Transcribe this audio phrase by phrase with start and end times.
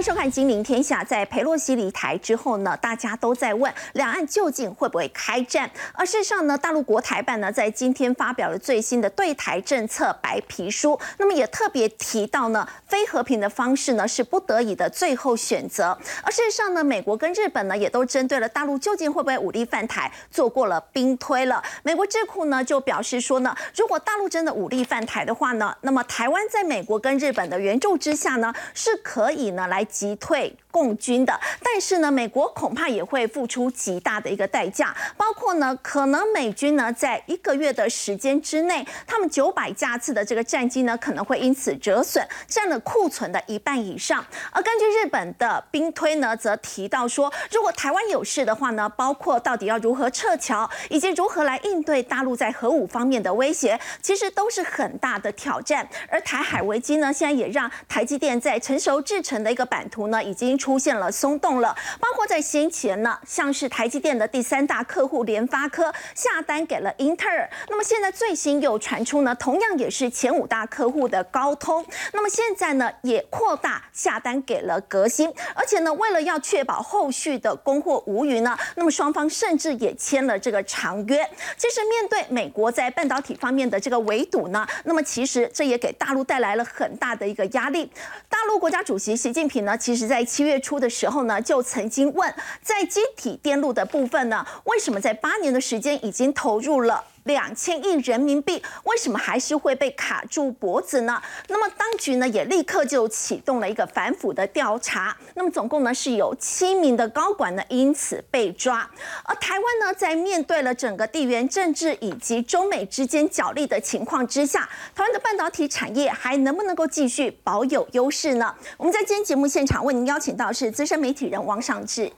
[0.00, 1.04] 迎收看《金陵天下》。
[1.06, 5.70] 在佩洛西离台之后呢，大家都在问两岸究竟会不会开战？
[5.92, 15.98] 而事实上呢，大陆国台办呢在今天发表了最新的对台政策白皮书，那么也特别提到呢，非和平的方式呢是不得已的最后选择。
[16.22, 21.62] 而事实上呢，美国跟日本呢也都针对了大陆究竟会不会武力犯台做过了兵推了。
[21.82, 29.86] 美国智库呢就表示说呢，如果大陆真的武力犯台的话呢，那么台湾在美国跟日本的援助之下呢是可以呢来。
[29.90, 44.24] 击退共军的，但是呢，美国恐怕也会付出极大的一个代价，包括呢，可能美军呢在一个月的时间之内，他们九百架次的这个战机呢可能会因此折损，占了库存的一半以上。
[44.52, 55.88] 而根据日本的兵推呢，则提到说，如果台湾有事的话呢，包括到底要如何撤侨，以及如何来应对大陆在核武方面的威胁，其实都是很大的挑战。
[56.08, 59.80] 而台海危机呢，现在也让台积电在成熟制成的一个版。
[59.80, 81.26] 版图呢已经出现了松动了，包括在先前呢，像是台积电的第三大客户联发科下单给了英特尔，那么现在最新又传出呢，同样也是前五大客户的高通，那么现在呢也扩大下单给了革新，而且呢为了要确保后续的供货无虞呢，那么双方甚至也签了这个长约。
[81.56, 87.90] 其实面对美国在半导体方面的这个围堵呢，那么其实这也给大陆带来了很大的一个压力。
[88.28, 89.70] 大陆国家主席习近平呢。
[89.80, 97.04] 其实，在七月月初的时候呢，就曾经问，在晶体电路的部分呢，为什么在八年的时间已经投入了？
[97.30, 101.20] 两千亿人民币，为什么还是会被卡住脖子呢？
[101.48, 105.16] 那么当局呢也立刻就启动了一个反腐的调查。
[105.34, 108.88] 那么总共呢是有七名的高管呢因此被抓。
[109.24, 118.54] 而台湾呢在面对了整个地缘政治以及中美之间角力的情况之下，台湾的半导体产业还能不能够继续保有优势呢？
[118.76, 122.10] 我们在今天节目现场为您邀请到是资深媒体人王尚志，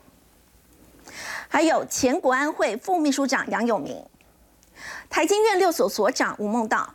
[1.48, 4.02] 还有前国安会副秘书长杨永明。
[5.12, 6.94] 台经院六所所长吴梦道，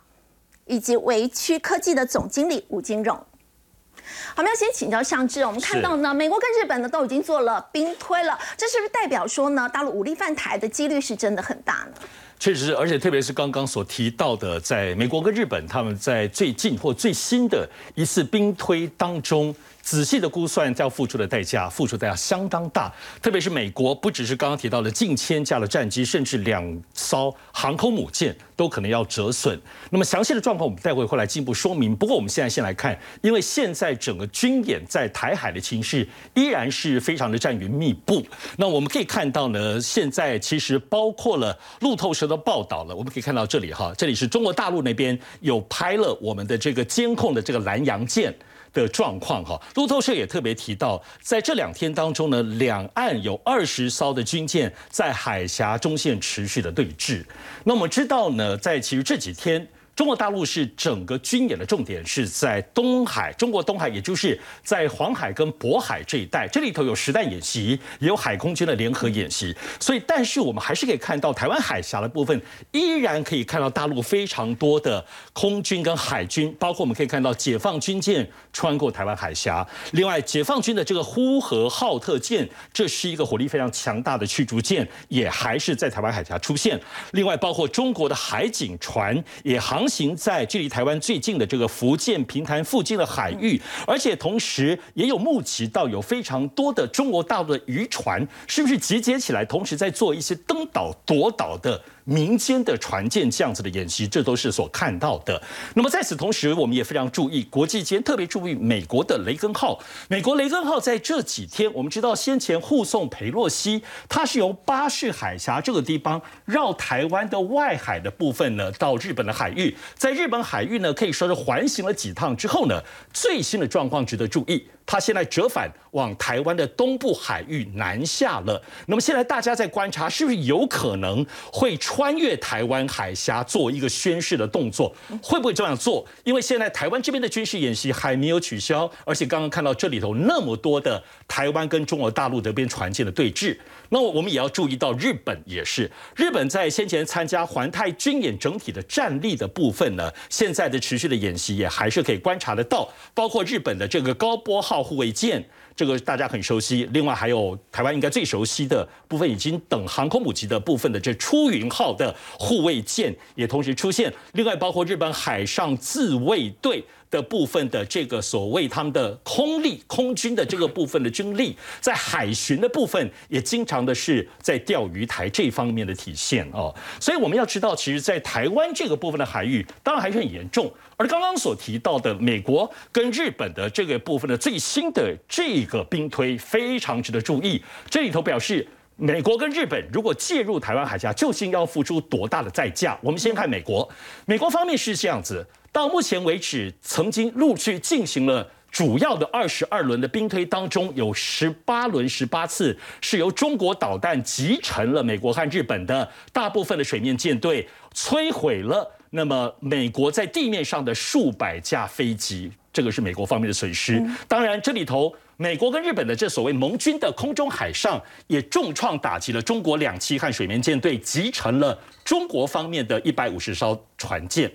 [0.66, 3.14] 以及维区科技的总经理吴金荣。
[3.14, 5.42] 好，我们要先请教尚志。
[5.42, 11.92] 我们看到呢，美国跟日本呢都已经做了兵推了，这是不是代表说呢，大陆武力犯台的几率是真的很大呢？
[12.40, 19.54] 确实是，而且特别是刚刚所提到的，在美国跟日本他们在最近或最新的一次兵推当中。
[19.88, 22.92] 仔细的估算，要付出的代价，付出代价相当大。
[23.22, 29.56] 特别是美国，不只是刚刚提到的近千架的战机，甚至两艘航空母舰都可能要折损。
[29.88, 31.94] 那么详细的状况，我们待会会来进一步说明。
[31.94, 38.26] 不过我们现在先来看，因为现在整个军演在台海的情势依然是非常的战云密布。
[38.56, 42.96] 那我们可以看到呢，现在其实包括了路透社的报道了。
[42.96, 48.34] 我们可以看到这里哈，这里是中国大陆那边有拍了我们的这个监控的这个蓝洋舰。
[48.74, 57.24] 的状况哈，路透社也特别提到，在这两天当中呢，两岸有二十艘的军舰在海峡中线持续的对峙。
[57.64, 59.68] 那我们知道呢，在其实这几天。
[59.98, 69.52] 中国大陆是整个军演的重点是在东海，中国东海，也就是在黄海跟渤海这一带，这里头有实弹演习，也有海空军的联合演习。
[69.80, 79.66] 所以，但是我们还是可以看到台湾海峡的部分，依然可以看到大陆非常多的空军跟海军，包括我们可以看到解放军舰穿过台湾海峡。
[79.90, 86.80] 另外，解放军的这个呼和浩特舰，这是一个火力非常强大的驱逐舰，也还是在台湾海峡出现。
[87.10, 89.87] 另外，包括中国的海警船也航。
[89.88, 101.80] 行在距离台湾最近的这个福建平潭附近的海域，而且同时也有目击到有非常多的中国大陆的渔船，是不是集结起来，同时在做一些登岛夺岛的？
[102.08, 105.40] 民间的船舰这样子的演习，这都是所看到的。
[105.74, 109.78] 那么在此同时，我们也非常注意国际间，特别注意美国的雷根号。
[110.08, 122.82] 美国雷根号在这几天，我们知道先前护送裴洛西，它是由巴士海峡这个地方绕台湾的外海的部分呢，到日本的海域，在日本海域呢，可以说是环行了几趟之后呢，
[123.12, 124.64] 最新的状况值得注意。
[124.90, 128.60] 它现在折返往台湾的东部海域南下了。
[128.86, 134.90] 那么现在大家在观察，是不是有可能会穿越台湾海峡做一个宣誓的动作？
[135.22, 136.06] 会不会这样做？
[136.24, 143.58] 因为现在台湾这边的军事演习还没有取消，而且刚刚看到这里头那么多的台湾跟中国大陆这边船舰的对峙。
[143.90, 154.77] 那我们也要注意到，日本也是，日本在先前参加环太军演整体的战力的部分呢，现在的持续的演习也还是可以观察得到，包括日本的这个高波号。
[154.82, 155.44] 护卫舰，
[155.76, 156.88] 这个大家很熟悉。
[156.92, 164.12] 另外还有台湾应该最熟悉的部分，已经等航空母级的部分的这出云号的护卫舰也同时出现。
[164.32, 176.74] 另外包括日本海上自卫队的部分的这个所谓他们的空力空军的这个部分的军力，在海巡的部分也经常的是在钓鱼台这方面的体现哦。
[177.00, 180.72] 所以我们要知道，其实，在台湾这个部分的海域，当然还是很严重。
[180.96, 187.62] 而刚刚所提到的美国跟日本的这个部分的最新的这个兵推，非常值得注意。
[187.88, 188.66] 这里头表示。
[189.00, 192.98] 美国跟日本如果介入台湾海峡，究竟要付出多大的代价？
[193.00, 193.88] 我们先看美国，
[194.26, 214.02] 美国方面是这样子，到目前为止，曾经陆续进行了主要的二十二轮的兵推当中，有十八轮十八次是由中国导弹击沉了美国和日本的大部分的水面舰队，摧毁了那么美国在地面上的数百架飞机，这个是美国方面的损失。
[214.26, 215.14] 当然，这里头。
[215.40, 224.50] 美国跟日本的这所谓盟军的空中海上也重创打击了中国两栖和水面舰队，集成了中国方面的一百五十艘船舰。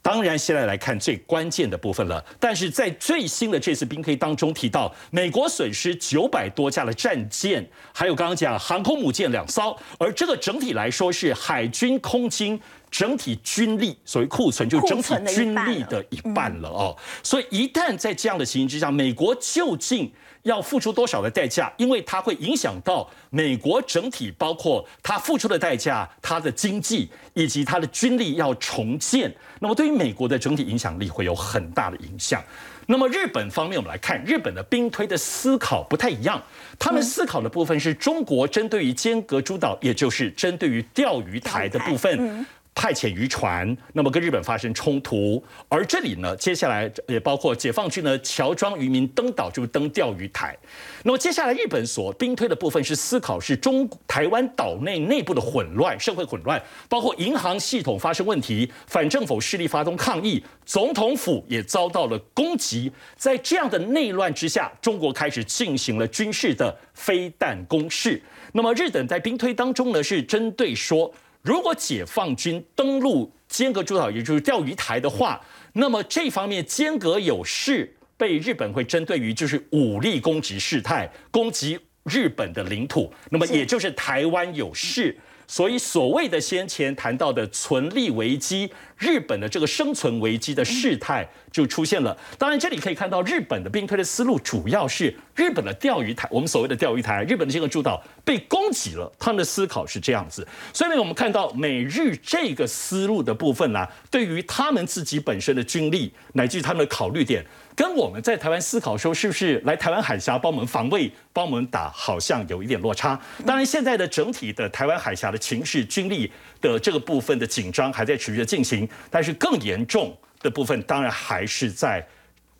[0.00, 2.24] 当然，现在来看最关键的部分了。
[2.40, 12.58] 但是在最新的这次兵推当中提到，美国损失九百多架的战舰，还有刚刚讲航空母舰两艘，而这个整体来说是海军空军。
[12.90, 16.96] 整体军力，所谓库存就整体军力的一半了哦。
[17.22, 20.10] 所以一旦在这样的情形之下，美国究竟
[20.48, 21.72] 要付出多少的代价？
[21.76, 29.32] 因为它会影响到美国整体，包括它付出的代价、它的经济以及它的军力要重建。
[29.60, 32.42] 那么对于美国的整体影响力会有很大的影响。
[32.90, 36.42] 那么日本方面，我们来看日本的兵推的思考不太一样。
[36.78, 42.46] 他们思考的部分是中国针对于尖阁诸岛，也就是针对于钓鱼台的部分。
[42.78, 50.56] 派遣渔船，那么跟日本发生冲突，而这里呢，接下来也包括解放军呢乔装渔民登岛，就是登钓鱼台。
[51.02, 62.92] 那么接下来日本所兵推的部分是思考是中台湾岛内内部的混乱，社会混乱，包括银行系统发生问题，反政府势力发动抗议，总统府也遭到了攻击。
[63.16, 68.22] 在这样的内乱之下，中国开始进行了军事的飞弹攻势。
[68.52, 71.12] 那么日本在兵推当中呢，是针对说。
[71.42, 75.40] 如果解放军登陆尖阁诸岛，也就是钓鱼台的话，
[75.72, 85.16] 那么这方面尖阁有事，被日本会针对于就是武力攻击事态，攻击日本的领土，那么也就是台湾有事。
[85.50, 92.14] 所以，所谓的先前谈到的存利危机，日本的这个生存危机的事态就出现了。
[92.36, 100.46] 当然，这里可以看到日本的兵推的思路，主要是日本的钓鱼台，我们所谓的钓鱼台，日本的这个诸岛被攻击了，他们的思考是这样子。
[100.74, 107.42] 所以呢，我们看到美日这个思路的部分呢，对于他们自己本身的军力，乃至于他们的考虑点。
[107.78, 113.16] 跟我们在台湾思考说，是不是来台湾海峡帮我们防卫、帮我们打，好像有一点落差。
[113.46, 116.28] 当然，现在的整体的台湾海峡的情势、军力
[116.60, 118.88] 的这个部分的紧张还在持续的进行。
[119.08, 122.04] 但是更严重的部分，当然还是在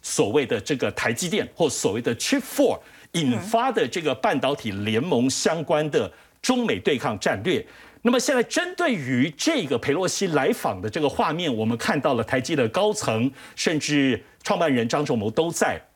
[0.03, 2.79] 所谓的这个台积电或所谓的 Chip Four
[3.15, 6.09] 引发的这个半导体联盟相关的
[6.41, 7.67] 中美对抗战略。
[8.03, 15.88] 那么现在针对于这个佩洛西来访的这个画面，我们看到了台积的高层，甚至创办人张仲谋都在。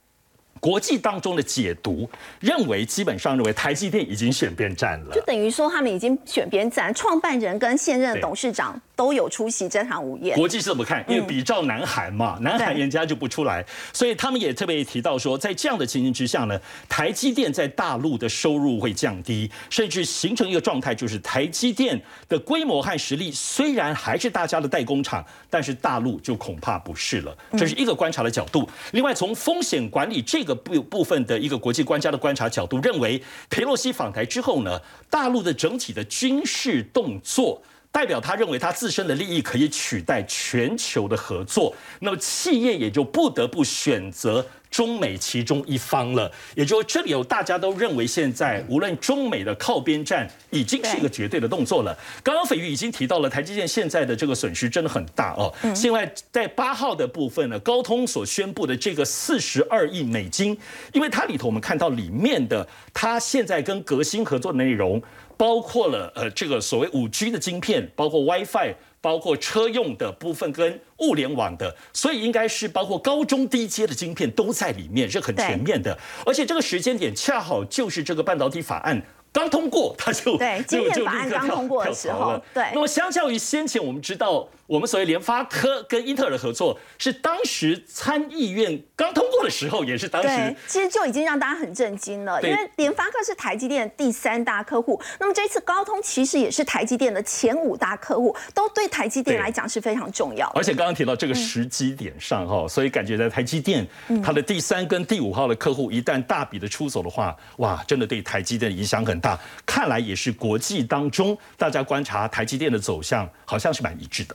[0.60, 2.08] 国际当中的解读
[2.38, 10.37] 认为，基本上认为台积电已经选边站了，就等于说他们已经选边站，创办人跟现任董事长都有出席这场午宴。
[10.37, 11.04] 国际是怎么看？
[11.08, 16.56] 因为比照南韩嘛，南韩人家就不出来，所以他们也特别提到说，在这样的情形之下呢，
[16.88, 27.36] 台积电在大陆的收入会降低，甚至形成一个状态，就是台积电的规模和实力虽然还是大家的代工厂，但是大陆就恐怕不是了。
[27.58, 28.69] 这是一个观察的角度。
[28.93, 30.53] 另外，从风险管理这这个。
[30.63, 44.46] 部部分的一个国际专家的观察角度认为，佩洛西访台之后呢，大陆的整体的军事动作代表他认为他自身的利益可以取代全球的合作，那么企业也就不得不选择。
[44.72, 51.96] 中美其中一方了，也就这里有大家都认为，现在无论中美的靠边站已经是一个绝对的动作了。
[52.22, 55.52] 刚刚斐玉已经提到了台积电现在的这个损失真的很大哦。
[55.82, 60.56] 另外在八号的部分呢，高通所宣布的这个四十二亿美金，
[60.94, 65.02] 因为它里头我们看到里面的，它现在跟革新合作的内容，
[65.36, 68.74] 包括了呃这个所谓五 G 的晶片，包括 WiFi。
[69.02, 75.98] 包括车用的部分跟物联网的，所以应该是包括高中低阶的晶片都在里面，是很全面的。
[76.24, 82.64] 而且这个时间点恰好就是这个半导体法案刚通过，他就对今天法案刚通过的时候，对。
[82.72, 100.48] 那么相较于先前，我们知道我们所谓联发科跟英特尔的合作，是当时参议院刚通过的时候，也是当时其实就已经让大家很震惊了，因为联发科是台积电第三大客户，那么这次高通其实也是台积电的前五大客户，都对台积电来讲是非常重要。
[100.54, 103.86] 而且刚刚提到这个时机点上哈，所以感觉在台积电
[104.24, 109.38] 它的第三跟第五号的客户一旦大笔的出走的话，哇，真的对台积电影响很大。
[109.66, 114.34] 看来也是国际当中大家观察台积电的走向，好像是蛮一致的。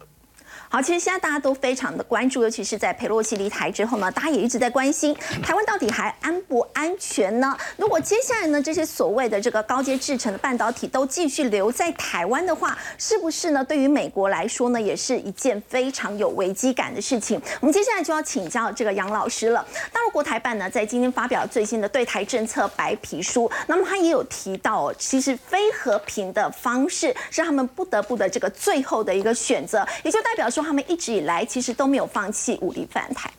[0.69, 7.55] 好，其实现在大家都非常的关注，尤其是在佩洛西离台之后呢，大家也一直在关心台湾到底还安不安全呢？
[7.77, 13.63] 如果接下来呢，这些所谓的这个高阶制成的半导体都继续留在台湾的话，是不是呢？
[13.63, 17.41] 对于美国来说呢，也是一件非常有危机感的事情。
[17.61, 19.65] 我们接下来就要请教这个杨老师了。
[19.93, 30.51] 大陆国台办呢，在今天发表最新的对台政策白皮书，那么他也有提到，其实非和平的方式是他们不得不的这个最后的一个选择，也就代表。
[30.57, 33.31] 说他们一直以来其实都没有放弃武力犯台。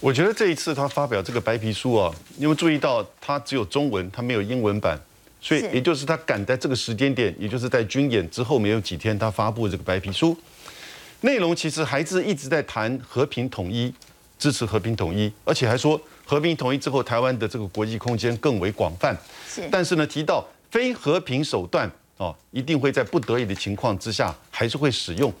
[0.00, 4.98] 我觉得这一次他发表这个白皮书啊，因为注意到他只有中文，他没有英文版，
[5.40, 10.36] 所以也就是他赶在这个时间点，也就是在军演之后没有几天，他发布这个白皮书，
[11.20, 13.94] 内容其实还是一直在谈和平统一，
[14.36, 19.16] 支持和平统一，而且还说和平统一之后，台湾的这个国际空间更为广泛。
[19.48, 25.32] 是，但是呢，提到非和平手段哦，一定会在不得已的情况之下还是会使用。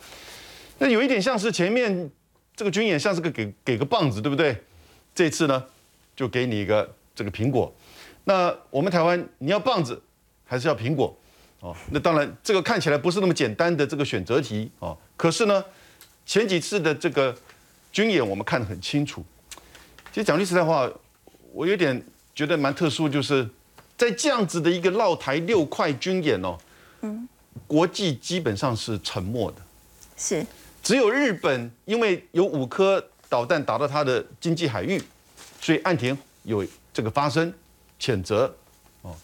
[0.82, 2.10] 那有一点像是前面
[2.56, 4.56] 这个军演像是个给给个棒子，对不对？
[5.14, 5.62] 这次呢，
[6.16, 7.70] 就给你一个这个苹果。
[8.24, 10.00] 那我们台湾你要棒子
[10.46, 11.14] 还是要苹果？
[11.60, 14.96] 哦，那当然这个看起来不是那么简单的这个选择题哦。
[15.18, 15.62] 可是呢，
[16.24, 17.36] 前几次的这个
[17.92, 19.22] 军演我们看得很清楚。
[20.10, 20.90] 其实讲句实在话，
[21.52, 22.02] 我有点
[22.34, 23.46] 觉得蛮特殊，就是
[23.98, 26.56] 在这样子的一个绕台六块军演哦，
[27.02, 27.28] 嗯，
[27.66, 29.58] 国际基本上是沉默的，
[30.16, 30.46] 是。
[30.90, 35.00] 只有日本，因为有五颗导弹打到它的经济海域，
[35.60, 37.54] 所以岸田有这个发声
[38.00, 38.52] 谴责
[39.02, 39.14] 哦。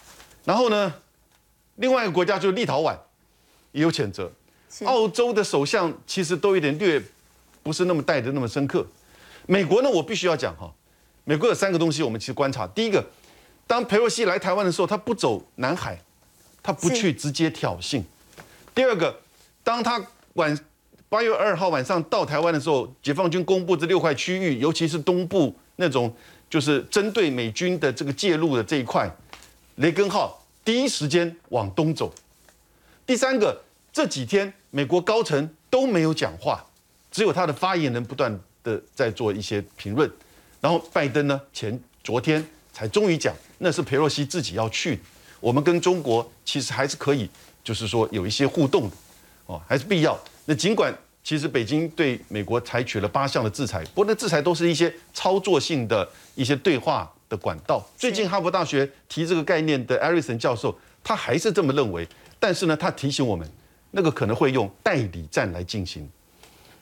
[0.44, 0.94] 然后呢，
[1.74, 2.96] 另外一个国家就是立陶宛
[3.72, 4.30] 也有谴责。
[4.84, 7.02] 澳洲的首相其实都有点略
[7.64, 8.86] 不是那么带的那么深刻。
[9.46, 10.72] 美国呢，我必须要讲哈，
[11.24, 12.64] 美国有三个东西我们其实观察。
[12.68, 13.04] 第一个，
[13.66, 16.00] 当佩洛西来台湾的时候，他不走南海，
[16.62, 18.04] 他不去直接挑衅。
[18.72, 19.18] 第二个，
[19.64, 20.00] 当他
[20.34, 20.56] 晚。
[21.08, 26.12] 八月二号晚上到台湾的时候，解放军公布这六块区域，尤其是东部那种，
[26.50, 29.08] 就是针对美军的这个介入的这一块，
[29.76, 32.12] 雷根号第一时间往东走。
[33.06, 36.64] 第三个，这几天美国高层都没有讲话，
[37.12, 40.10] 只有他的发言人不断的在做一些评论。
[40.60, 44.98] 然后拜登呢，前昨天才终于讲，那是佩洛西自己要去，
[45.38, 47.30] 我们跟中国其实还是可以，
[47.62, 48.96] 就是说有一些互动的，
[49.46, 50.18] 哦，还是必要。
[50.46, 57.84] 那尽管其实北京对美国采取了八项的制裁，不过那制裁都是一些操作性的一些对话的管道。
[57.96, 60.72] 最近哈佛大学提这个概念的艾瑞森教授，
[61.02, 62.06] 他还是这么认为。
[62.38, 63.48] 但是呢，他提醒我们，
[63.90, 66.08] 那个可能会用代理战来进行，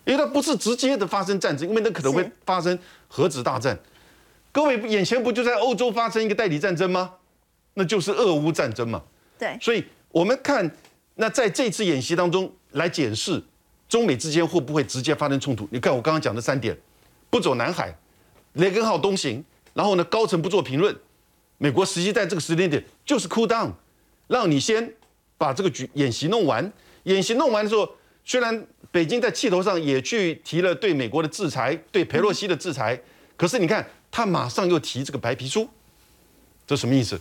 [0.05, 2.79] 因为它不是直接的发生战争，因为那可能会发生
[3.09, 3.79] 核子大战。
[4.53, 7.15] 各位眼前不就在欧洲发生一个代理战争吗？
[7.75, 9.03] 那就是俄乌战争嘛。
[9.39, 9.57] 对。
[9.59, 10.71] 所以我们看，
[11.15, 13.43] 那在这次演习当中来检视。
[13.95, 15.69] 中美之间会不会直接发生冲突？
[15.71, 16.77] 你看我刚刚讲的三点：
[17.31, 17.97] 不走南海，
[18.55, 20.93] 雷根号东行，然后呢，高层不做评论。
[21.59, 23.71] 美国实际在这个时间点就是 cool down，
[24.27, 24.93] 让你先
[25.39, 26.73] 把这个局演习弄完。
[27.05, 27.89] 演习弄完的时候，
[28.25, 33.01] 虽然北京在气头上也去提了对美国的制裁，对佩洛西的制裁，
[33.37, 35.69] 可是你看他马上又提这个白皮书，
[36.67, 37.17] 这什么意思？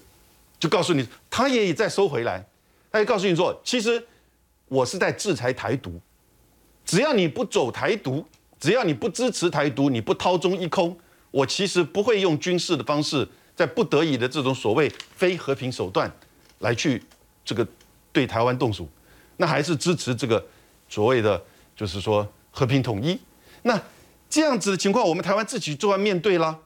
[0.58, 2.44] 就告诉你，他也在收回来，
[2.92, 4.04] 他也告诉你说，其实
[4.70, 6.02] 我是在制裁台独。
[6.86, 8.26] 只要你不走台独，
[8.60, 10.98] 只要你不支持台独，你不掏中一空，
[11.32, 16.12] 我其实不会用军事的方式，在不得已的这种所谓非和平手段，
[16.60, 17.02] 来去
[17.46, 17.66] 这个
[18.12, 18.88] 对台湾动手，
[19.38, 20.46] 那还是支持这个
[20.90, 21.42] 所谓的
[21.76, 23.18] 就是说和平统一。
[23.64, 23.82] 那
[24.30, 26.60] 这样子的情况，我们台湾自己就要面对啦，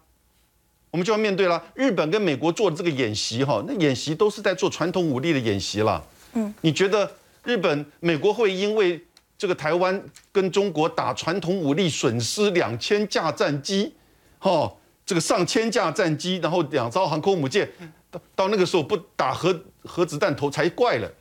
[0.91, 1.63] 我们就要面对啦。
[1.75, 6.03] 日本跟美国做的这个演习，哈，那演习都是在做传统武力的演习了。
[6.33, 7.11] 嗯，你觉得
[7.43, 8.99] 日本、美国会因为？
[9.37, 13.93] 这个台湾跟中国打传统武力，损失两千架战机，
[14.39, 14.73] 哈，
[15.05, 17.69] 这个上千架战机，然后两艘航空母舰，
[18.09, 21.11] 到到那个时候不打核核子弹头才怪了，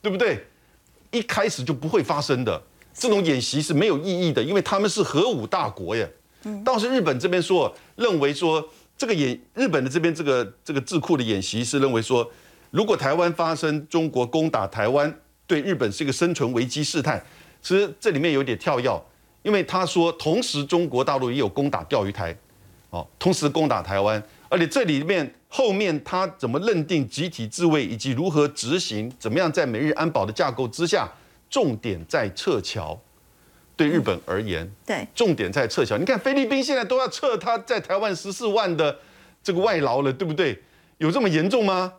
[0.00, 0.44] 对不对？
[1.12, 2.60] 一开始就不会发生的，
[2.92, 6.08] 这种演习是没有意义的，因为他们是核武大国呀。
[6.64, 12.28] 倒是日本这边说，认为说这个演日本的这边这个这个智库的演习是认为说，
[12.72, 17.22] 如果台湾发生中国攻打台湾，对日本是一个生存危机事态。
[17.62, 19.02] 其实这里面有点跳跃，
[19.42, 22.36] 因为他说同时中国大陆也有攻打钓鱼台，
[22.90, 31.08] 哦，同时攻打台湾，而且这里面后面他怎么认定集体自卫以及如何执行，怎么样在美日安保的架构之下，
[31.48, 33.00] 重点在撤侨。
[33.74, 35.96] 对日本而言，对，重点在撤侨。
[35.96, 38.96] 你看菲律宾现在都要撤他在台湾十四万的
[39.42, 40.62] 这个外劳了，对不对？
[40.98, 41.94] 有这么严重吗？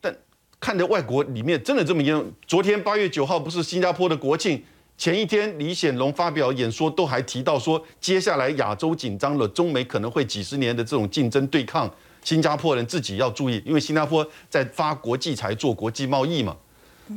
[0.00, 0.12] 但
[0.58, 2.32] 看着外国里面真的这么严重。
[2.46, 4.64] 昨天八月九号不是新加坡的国庆，
[4.96, 16.56] 前一天李显龙发表演说都还提到说，接下来亚洲紧张了，中美可能会几十年的这种竞争对抗，新加坡人自己要注意，因为新加坡在发国际财做国际贸易嘛，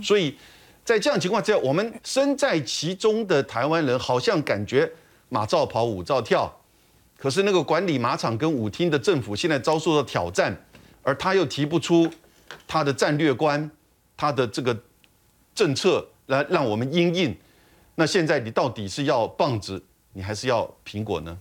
[0.01, 0.35] 所以。
[0.83, 4.87] 在这样情况之下，我们身在其中的台湾人好像感觉
[5.29, 6.59] 马照跑，舞照跳。
[7.17, 10.55] 可是那个管理马场跟舞厅的政府现在遭受到挑战，
[11.01, 12.07] 而他又提不出
[12.67, 13.67] 他的战略观、
[14.15, 14.77] 他的这个
[15.55, 17.35] 政策来让我们应应。
[17.95, 19.81] 那现在你到底是要棒子，
[20.13, 21.37] 你还是要苹果呢？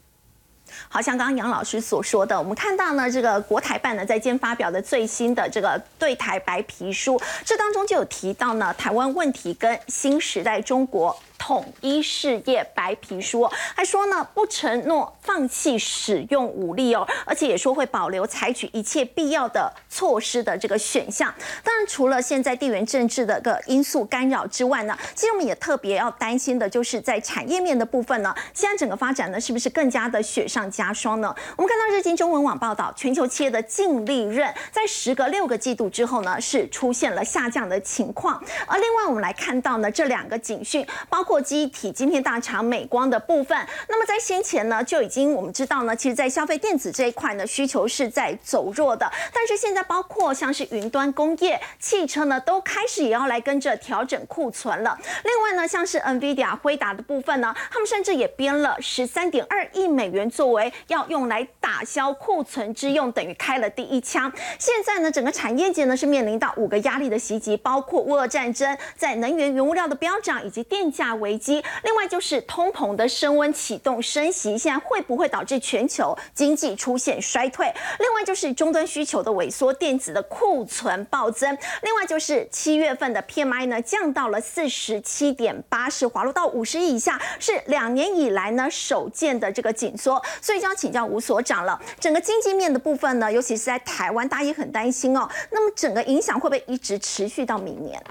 [0.89, 11.17] 好像刚刚杨老师所说的，我们看到呢，这个国台办呢在今天发表的最新的这个对台白皮书，这当中就有提到呢，台湾问题跟新时代中国。
[11.39, 21.35] 统一事业白皮书还说呢，不承诺放弃使用武力哦，而且也说会保留采取一切必要的措施的这个选项。
[21.63, 31.35] 当然，除了现在地缘政治的个因素干扰之外呢，其实我们也特别要担心的就是在产业面的部分呢，现在整个发展呢是不是更加的雪上加霜呢？
[31.57, 38.43] 我们看到日经中文网报道，全球企业的净利润在时隔六个季度之后呢，是出现了下降的情况。
[38.67, 41.35] 而另外我们来看到呢，这两个警讯包括。
[41.45, 49.07] 机体晶片大厂美光的部分，那么在先前呢就已经我们知道呢，其实，在消费电子这一块呢，需求是在走弱的。
[49.31, 54.99] 但是现在包括像是云端工业、汽车呢，都开始也要来跟着调整库存了。
[55.25, 64.33] 另外呢，像是 NVIDIA 辉达的部分呢，他们甚至也编了十三点二亿美元作为要用来打消库存之用，等于开了第一枪。
[64.59, 71.14] 现在呢，整个产业界呢是面临到五个压力的袭击，包括乌俄战争、在能源原物料的飙涨以及电价。
[71.15, 77.73] 危机，另外就是通膨的升温启动升息，现在会不会导致全球经济出现衰退？
[77.99, 81.57] 另外就是终端需求的萎缩，电子的库存暴增。
[81.83, 90.23] 另外就是七月份的 PMI 呢降到了四十七点八，是滑落到五十以下，是两年以来呢首见的这个紧缩。
[90.41, 95.29] 所以就要请教吴所长了，整个经济面的部分呢，尤其是在台湾，大家也很担心哦。
[95.51, 98.03] 那么整个影响会不会一直持续到明年？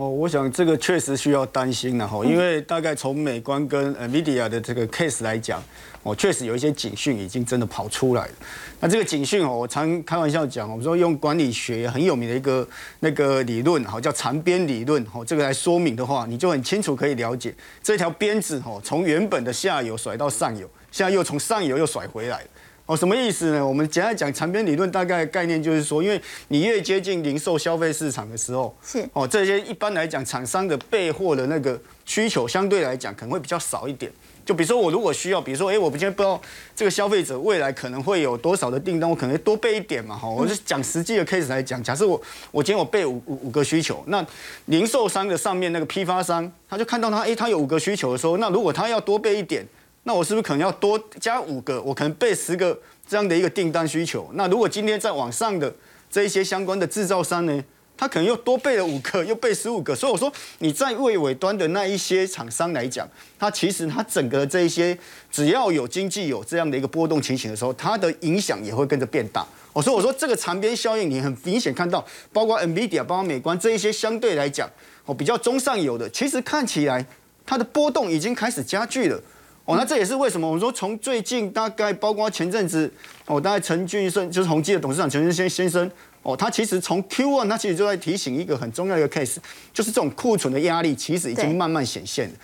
[0.00, 5.62] 哦，我想这个确实需要担心了哈，因为大概从美观跟 Nvidia 的这个 case 来讲，
[6.02, 8.32] 哦，确实有一些警讯已经真的跑出来了。
[8.80, 12.66] 那这个警讯哦，我常开玩笑讲，我们说用管理学很有名的一个
[13.00, 22.42] 那个理论，哈，叫长边理论，哦，这个来说明的话，你就很清楚可以了解这条鞭子，哦，从原本的下游甩到上游，现在又从上游又甩回来。
[22.90, 23.64] 哦，什么意思呢？
[23.64, 34.10] 我们简单讲长边理论，大概概念就是说，因为你越接近零售消费市场的时候，是哦，这些一般来讲，厂商的备货的那个需求相对来讲可能会比较少一点。
[34.44, 36.40] 就比如说我如果需要，比如说，哎，我今天不知道
[36.74, 40.28] 这个消费者未来可能会有多少的订单，我可能多备一点嘛，哈。
[40.28, 44.26] 我就讲实际的 case 来讲，假设我我今天我备五五五个需求，那
[44.64, 49.64] 零售商的上面那个批发商，他就看到他，哎，他有五个需求的时候，那如果他要多备一点。
[50.10, 51.80] 那我是不是可能要多加五个？
[51.82, 54.28] 我可能备十个这样的一个订单需求。
[54.34, 55.72] 那如果今天在网上的
[56.10, 57.64] 这一些相关的制造商呢，
[57.96, 59.94] 他可能又多备了五个，又备十五个。
[59.94, 64.98] 所以我说你在未尾端的那一些厂商来讲，它其实它整个这一些
[65.30, 69.46] 只要有经济有这样的一个波动情形的时候，它的影响也会跟着变大。
[69.72, 74.68] 我说我说这个长边效应，你很明显看到，包括 NVIDIA、包括美光这一些相对来讲
[75.04, 77.06] 哦比较中上游的，其实看起来
[77.46, 79.22] 它的波动已经开始加剧了。
[79.70, 82.92] 哦，那这也是为什么我们说从最近大概包括前阵子，
[83.26, 85.88] 哦，大概陈俊生就是宏基的董事长陈俊先先生，
[86.24, 89.36] 哦，他其实从 Q one 他其实就在提醒一个很重要的一个 case，
[89.72, 92.34] 就是这种库存的压力其实已经慢慢显现了，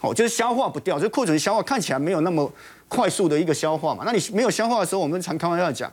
[0.00, 2.52] 哦，就是消化不掉，就库存消化看起来没有那么
[2.88, 5.88] 快速的一个消化嘛，那你没有消化的时候，我们常开玩笑讲，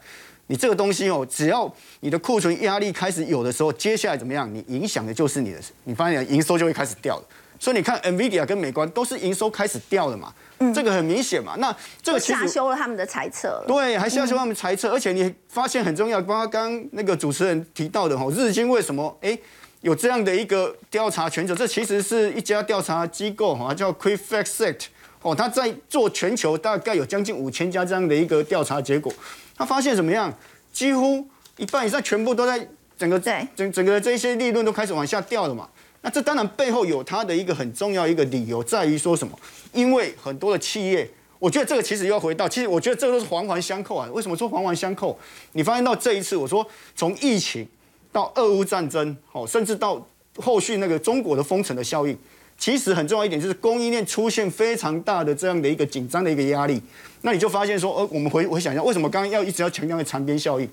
[0.47, 7.23] 你这个东西哦，只要你的库存压力开始有的时候，接下来怎么样，你影响的就是你的，你发现营收就会开始掉了，
[7.60, 10.34] 所以你看 Nvidia 跟美光都是营收开始掉了嘛。
[10.74, 19.39] 这个很明显嘛，那这个下修了他们的猜测，对，还下修他们猜测，而且你发现很重要，包括刚刚那个主持人提到的哈，日经为什么哎
[19.80, 21.56] 有这样的一个调查全球？
[21.56, 24.88] 这其实是一家调查机构哈，叫 q u i f a x Set
[25.22, 29.13] 哦，他在做全球大概有将近五千家这样的一个调查结果，
[29.56, 30.34] 他发现怎么样？
[30.74, 32.67] 几乎一半以上全部都在
[33.00, 35.68] 整个对整整个这些利润都开始往下掉了嘛。
[36.02, 39.38] 那这当然背后有它的一个很重要一个理由，在于说什么？
[39.74, 41.10] 因为很多的企业，
[41.40, 44.08] 我觉得这个其实要回到，其实我觉得这个都是环环相扣啊。
[44.14, 45.18] 为什么说环环相扣？
[45.54, 47.68] 你发现到这一次，我说从疫情
[48.12, 50.06] 到俄乌战争，哦，甚至到
[50.38, 52.18] 后续那个中国的封城的效应，
[52.58, 56.82] 其实很重要一点就是供应链出现非常大的这样的一个紧张的一个压力。
[57.24, 60.70] 那你就发现说，呃，我们回回想一下，为什么刚刚要一直要强调的长边效应？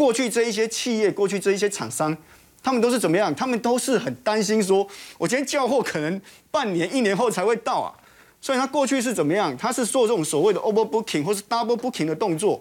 [0.00, 2.16] 过去这一些企业，过去这一些厂商，
[2.62, 3.34] 他们都是怎么样？
[3.34, 4.86] 他们都是很担心说，
[5.18, 6.18] 我今天叫货可能
[6.50, 7.92] 半年、一年后才会到啊。
[8.40, 9.54] 所以他过去是怎么样？
[9.58, 12.58] 他是做这种所谓的 overbooking 或是 double booking 的动作。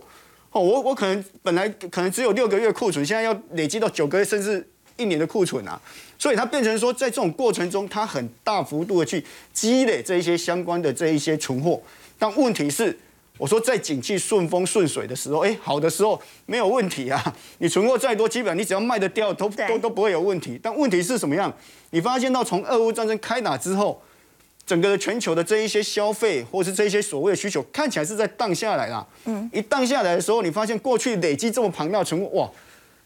[0.52, 5.80] 哦，我我可能本来可能只有六个月库存，现在要累积到九个月甚至一年的库存啊。
[6.18, 9.24] 所以它变成说，在这种过程中，它很大幅度的去
[9.54, 11.82] 积累这一些相关的这一些存货。
[12.18, 13.00] 但问题是，
[13.40, 17.36] 我说在景气顺风顺水的时候，哎，好的时候没有问题啊。
[17.58, 20.60] 你存货再多，基本上你只要卖得掉，都都都不会有问题。
[20.62, 21.52] 但问题是什么样？
[21.92, 24.02] 你发现到从俄乌战争开打之后，
[24.66, 29.08] 整个全球的这一些消费，或是这一些所谓的需求，看起来是在荡下来啦。
[29.24, 32.52] 嗯，一荡下来的时候，你发现过去累积这么庞大的存货，哇，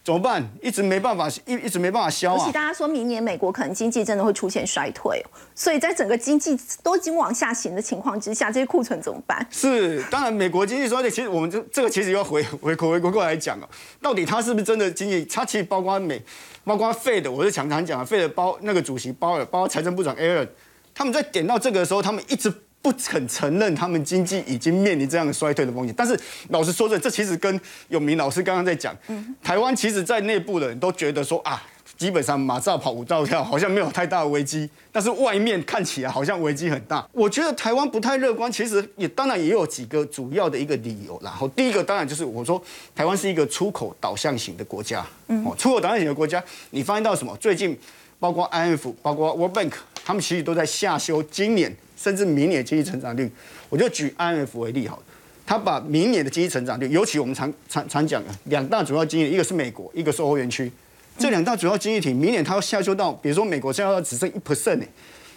[0.04, 0.44] 怎么办？
[0.62, 2.52] 一直没办法，一一直没办法消啊而且。
[2.52, 9.48] 大家说明年美国可能经济真的会出现衰退哦，所以在整个经济都已经往下行的情况之下，这些库存怎么办？
[9.50, 13.70] 是，当然，美国经济衰退，其实我们这这个其实要回回回回过来讲哦，
[14.02, 15.24] 到底它是不是真的经济？
[15.24, 16.22] 它其实包括美，
[16.66, 20.50] 包括费的，我是常常讲啊，费的包那个主席鲍尔，包括财政部长 Aaron，
[20.94, 22.54] 他们在点到这个的时候，他们一直
[22.84, 25.96] 不肯承认他们经济已经面临这样的衰退的风险。
[25.98, 26.16] 但是
[26.50, 28.96] 老实说这这其实跟永明老师刚刚在讲，
[29.42, 31.64] 台湾其实在内部的人都觉得说啊。
[31.96, 37.08] 基本上马照跑，舞照跳，好像没有太大的危机，但是外面看起来好像危机很大。
[37.14, 41.18] 我觉得台湾不太乐观，其实也当然也有几个主要的一个理由。
[41.24, 42.62] 然后第一个当然就是我说
[42.96, 45.06] 台湾是一个出口导向型的国家，
[45.46, 47.38] 哦，出口导向型的国家，你发现到什么？
[47.38, 47.78] 最近
[48.20, 53.32] 包括 IMF、包括 World Bank，他们其实都在下修今年甚至明年的经济成长率。
[53.70, 55.04] 我就举 IMF 为例好了，
[55.46, 60.70] 他把明年的经济成长率，尤其我们常常常讲的两大主要经济，一个是美国，一个是欧元区。
[61.18, 64.86] 这两大主要经济体明年它要下修到，比如说美国下修到只剩一 percent 呢，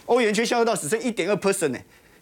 [0.07, 1.79] 欧元区下修到只剩一点二 percent 呢，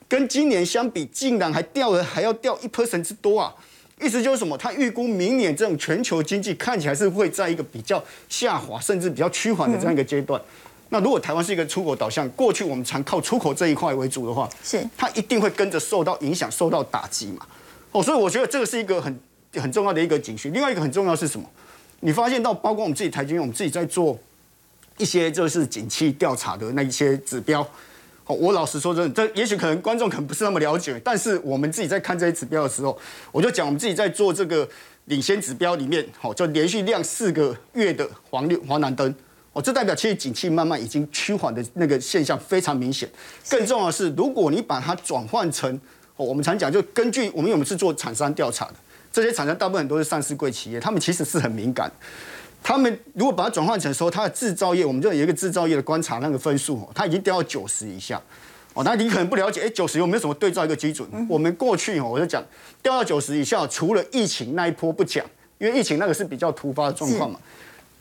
[0.09, 3.55] 跟今年相比，竟然还掉了还要掉一 percent 之多啊！
[4.01, 4.59] 意思就是什么？
[4.59, 10.41] 他预估明年这种全球经济看起来是会在一个比较下滑，甚至比较趋缓的这样一个阶段。
[10.95, 17.45] 那如果台湾是一个出口导向，过去我们常靠出口这一块为主的话，是它一定会跟着受到影响、受到打击嘛。
[17.91, 19.21] 哦，所以我觉得这个是一个很
[19.55, 20.53] 很重要的一个警讯。
[20.53, 21.45] 另外一个很重要是什么？
[21.99, 24.17] 你发现到，包括我们自己台军，我们自己在做
[24.97, 27.61] 一些就是景气调查的那一些指标。
[28.27, 32.97] 哦，我老实说真的，这也许可能观众可能不是那么了解，但是我们自己在看这些指标的时候，
[33.33, 34.69] 我就讲我们自己在做这个
[35.07, 39.13] 领先指标里面，哦，就连续亮四个月的黄绿黄蓝灯。
[39.55, 43.09] 哦，这代表其实景气慢慢已经趋缓的那个现象非常明显。
[43.49, 45.75] 更重要的是，如果你把它转换成，
[46.17, 48.75] 哦，我们常讲就根据我们因为我们是做厂商调查的，
[49.13, 51.91] 这些厂商大部分都是上市贵企业，他们其实是很敏感。
[52.63, 58.21] 他们如果把它转换成说它的制造业，我们就有一个制造业的观察那个分数，哦，它已经掉到九十以下。
[58.73, 61.09] 哦，那你可能不了解，哎，九十有没有什么对照一个基准？
[61.29, 62.43] 我们过去哦，我就讲
[62.83, 65.25] 掉到九十以下，除了疫情那一波不讲，
[65.59, 67.39] 因为疫情那个是比较突发的状况嘛。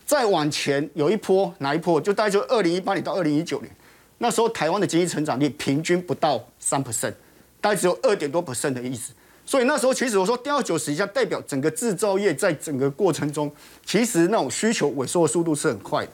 [0.06, 2.00] 再往前有一波，哪一波？
[2.00, 3.70] 就大概就二零一八年到二零一九年，
[4.18, 7.14] 那时候台湾的经济成长率平均不到三 percent，
[7.60, 9.12] 大概只有二点多 percent 的意思。
[9.46, 13.50] 所以那时候其实我说掉九十以下，代表整个制造业在整个过程中，
[13.84, 16.12] 其实那种需求萎缩的速度是很快的。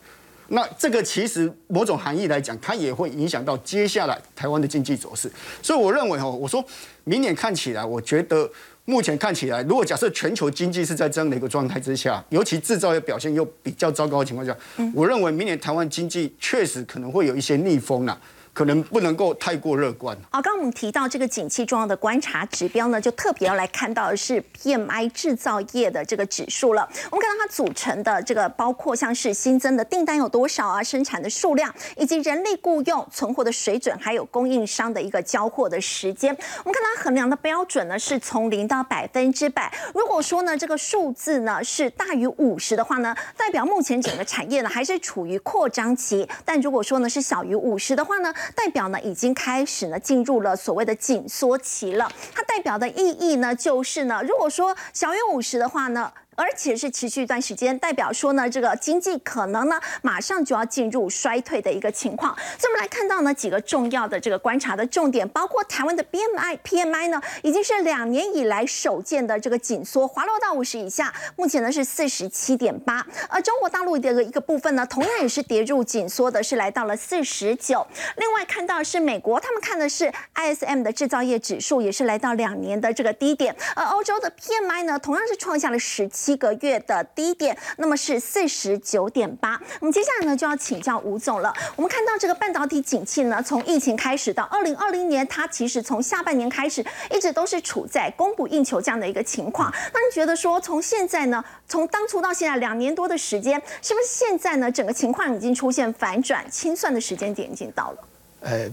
[0.53, 5.31] 那这个其实某种含义来讲，它也会影响到接下来台湾的经济走势。
[5.62, 6.64] 所以我认为哦，我说
[7.05, 8.50] 明年看起来，我觉得
[8.84, 14.56] 目前看起来，如果假设全球经济是在这样的一个状态之下，尤其制造业表现又比较糟糕的情况下，
[14.94, 18.18] 我认为明年台湾经济确实可能会有一些逆风了。
[18.52, 20.16] 可能不能够太过乐观。
[20.30, 26.88] 啊，刚刚我们提到这个景气重要的观察指标呢，就特别要来看到的是 PMI 制造业的这个指数了。
[27.10, 36.36] 我们看到它组成的这个包括像是新增的订单有多少啊，生产的数量，以及人力雇佣、存货的水准，还有供应商的一个交货的时间。
[36.64, 39.72] 我们看它衡量的标准呢，是从零到百分之百。
[39.94, 52.11] 如果说呢这个数字呢是大于五十的话呢，代表目前整个产业呢还是处于扩张期；但如果说呢是小于五十的话呢，代表呢已经开始呢进入了所谓的紧缩期了。
[52.35, 56.12] 它代表的意义呢就是呢，如果说小于五十的话呢。
[56.40, 62.35] 而且是持续一段时间，代表说呢，这个经济可能呢马上就要进入衰退的一个情况。
[62.59, 73.07] 所以我们来看到呢几个重要的这个观察的重点，包括台湾的 BMI、PMI 呢已经是两年以来首见的这个紧缩，滑落到五十以下，目前呢是四十七点八。
[73.29, 77.87] 而中国大陆的一个部分呢，同样也是跌入紧缩的，是来到了四十九。
[78.16, 83.55] 另外看到是美国，他们看的是 ISM 的制造业指数，也是来到两年的这个低点。
[83.76, 89.60] 而欧洲的 PMI 呢，同样是创下了十七个月的低点，那么是四十九点八。
[89.80, 91.52] 我们接下来呢就要请教吴总了。
[91.76, 99.72] 我们看到这个半导体景气呢，从疫情开始到二零二零年，它其实从下半年开始一直都是处在供不应求这样的一个情况。
[99.92, 107.98] 那你觉得说从现在呢，从当初到现在两年多的时间，是不是现在呢整个情况已经出现反转清算的时间点已经到了？
[108.40, 108.68] 呃，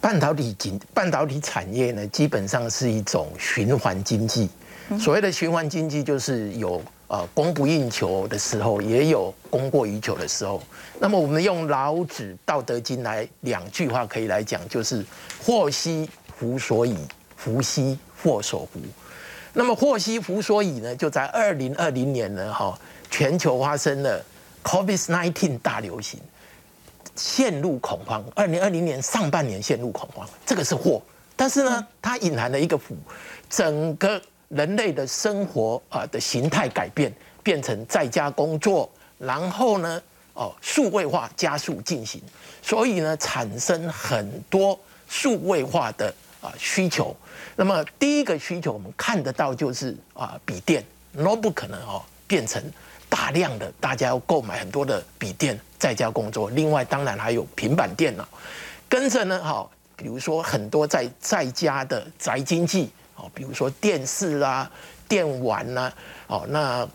[0.00, 4.48] 半导体景半导体产业呢，基本上是一种循环经济。
[4.98, 10.62] 所谓的循环经济，就是有呃供不应求的时候，也有供过于求的时候。
[11.00, 15.04] 那么我们用老子《道德经》来两句话可以来讲，就是
[15.44, 16.96] “祸兮福所倚，
[17.36, 18.78] 福兮祸所伏”。
[19.52, 22.78] 那么“祸兮福所倚”呢，就在二零二零年呢，哈，
[23.10, 24.24] 全球发生了
[24.62, 26.20] COVID-19 大流行。
[27.16, 31.02] 陷入恐慌，二零二零年上半年陷入恐慌，这个是祸。
[31.36, 32.96] 但是呢，它隐含了一个福，
[33.50, 40.00] 整个人类的生活啊的形态改变，变成在家工作，然后呢，
[40.34, 42.22] 哦，数位化加速进行，
[42.62, 47.16] 所以呢，产生很多数位化的啊需求。
[47.56, 50.84] 那么第一个需求我们看得到就是啊，笔电
[51.16, 52.62] nor 不可能哦变成
[53.08, 55.58] 大量的大家要购买很多的笔电。
[55.80, 58.28] 在家工作，另外当然还有平板电脑，
[58.86, 64.70] 跟着呢，哈，比如说很多在在家的宅经济，哦，比如说电视啦、
[65.06, 65.92] 电玩啦，
[66.26, 66.88] 哦，那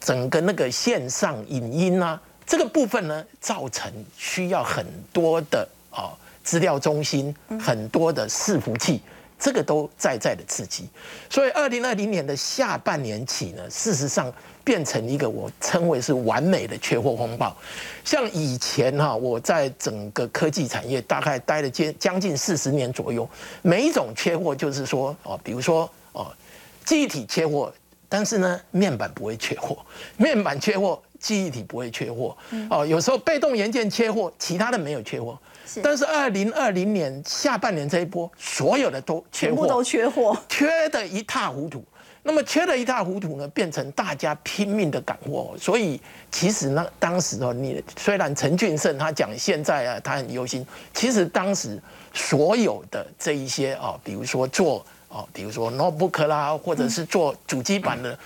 [0.00, 6.12] 整个那个线上影音啊，这个部分呢，造成需要很多的哦
[6.44, 9.00] 资料中心，很多的伺服器。
[9.42, 10.86] 这个都在在的刺激，
[11.30, 14.30] 所以二零二零年的下半年起呢，事实上
[14.70, 17.52] 变成一个我称为是完美的缺货风暴。
[18.04, 23.28] 像以前哈，我在整个科技产业大概待了将将近四十年左右，
[23.62, 26.32] 每一种缺货就是说哦，比如说哦，
[26.84, 27.72] 记忆体缺货，
[28.08, 29.76] 但是呢，面板不会缺货，
[30.16, 32.36] 面板缺货，记忆体不会缺货。
[32.70, 35.36] 哦，有时候被动元件缺货，其他的没有缺货。
[35.82, 41.84] 但是二零二零年下半年这一波，所有的都全部都缺货，缺的一塌糊涂。
[42.22, 45.54] 那么缺的一塌糊涂呢，变成大家拼命的赶货。
[45.58, 51.80] 所以其实呢，当时哦，你虽然陈俊胜他讲现在啊，他很忧心，其实当时
[52.12, 58.18] 所有的这一些啊，比如说做哦，比如说 notebook 啦，或者是做主机板的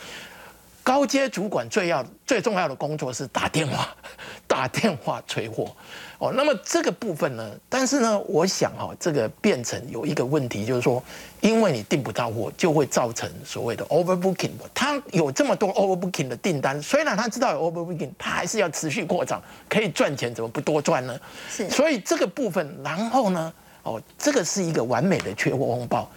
[0.84, 3.88] 高阶主管，最要最重要的工作是打电话，
[4.46, 5.74] 打电话催货。
[6.18, 7.50] 哦，那么这个部分呢？
[7.68, 11.02] 但是呢，我想哈，这个变成有一个问题，就是说，
[11.40, 14.50] 因为你订不到货，就会造成所谓的 overbooking。
[14.74, 21.18] 他有这么多 overbooking 的订单，虽然他知道有 overbooking，他还是要持续扩张，可以赚钱，怎么不多赚呢？
[21.48, 21.68] 是。
[21.70, 26.08] 所以这个部分，然后呢，哦，这个是一个完美的缺货风暴，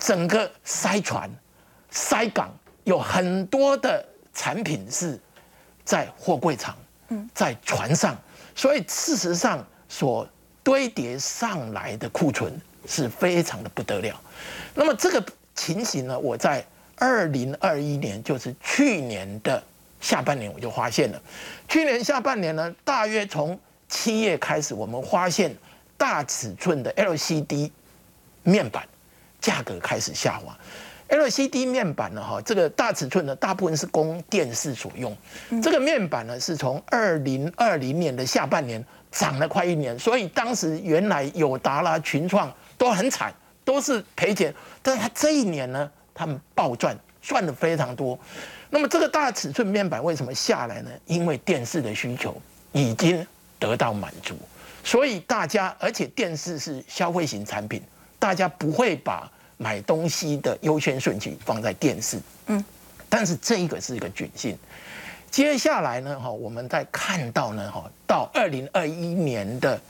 [0.00, 1.30] 整个塞船、
[1.90, 2.50] 塞港，
[2.84, 4.04] 有很多的
[4.36, 5.18] 产品是
[5.84, 6.76] 在货柜场，
[7.08, 8.16] 嗯，在船上。
[8.54, 10.28] 所以事实上，所
[10.62, 14.20] 堆叠上来的库存是非常的不得了。
[14.74, 16.64] 那么这个情形呢，我在
[16.96, 19.62] 二零二一年，就是去年的
[20.00, 21.20] 下半年，我就发现了。
[21.68, 25.54] 去年下半年呢，大约从七月开始，我们发现
[25.96, 27.70] 大尺寸的 LCD
[28.42, 28.86] 面板
[29.40, 30.56] 价格开始下滑。
[31.08, 35.16] LCD 面板呢，哈，这个大尺寸呢大部分是供电视所用。
[35.62, 43.32] 这个面板呢，是从二零二零年的下半年涨了快一年，所以当时原来友达啦、群创都很惨，
[43.64, 44.52] 都是赔钱。
[44.82, 48.18] 但是它这一年呢，他们暴赚，赚的非常多。
[48.68, 50.90] 那么这个大尺寸面板为什么下来呢？
[51.06, 52.36] 因为电视的需求
[52.72, 53.24] 已经
[53.60, 54.36] 得到满足，
[54.82, 57.80] 所以大家，而且电视是消费型产品，
[58.18, 59.30] 大家不会把。
[59.56, 62.64] 买东西的优先顺序放在电视，嗯，
[63.08, 64.56] 但是这一个是一个窘境。
[65.30, 69.80] 接下来呢，哈，我们在看到呢，哈，到二零二一年的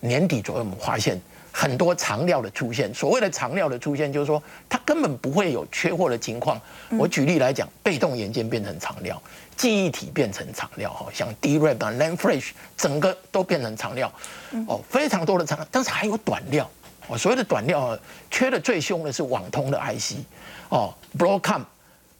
[0.00, 1.20] 年底左右，我们发现
[1.52, 2.92] 很多长料的出现。
[2.94, 6.60] 所谓的长料的出现，就是说它根本不会有缺货的情况。
[6.98, 9.20] 我举例来讲，被动元件变成长料，
[9.56, 14.12] 记忆体变成长料，哈，像 DRAM 啊、NAND Flash，整个都变成长料，
[14.66, 16.68] 哦，非常多的长，但是还有短料。
[17.08, 17.98] 哦，所谓的短料
[18.30, 20.16] 缺的最凶的是网通的 IC，
[20.70, 21.62] 哦，Broadcom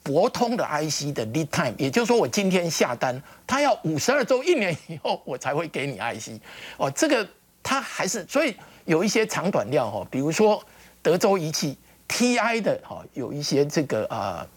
[0.03, 6.39] 博通的 IC 的 lead time，也就是说我今天下单，它要五十二周一年以后我才会给你 IC。
[6.77, 7.27] 哦，这个
[7.61, 10.63] 它还是所以有一些长短料哈，比如说
[11.01, 14.47] 德州仪器 TI 的哈，有一些这个啊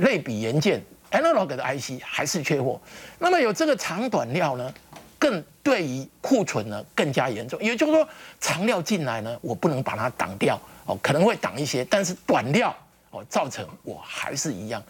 [0.00, 2.78] 类比元件 analog 的 IC 还是缺货。
[3.18, 4.74] 那么有这个长短料呢，
[5.18, 7.60] 更对于库存呢更加严重。
[7.62, 8.08] 也就是说，
[8.40, 12.74] 长料进来呢，我不能把它挡掉哦，可能会挡一些，但是短料。
[13.10, 14.82] 哦，造成我还是一样。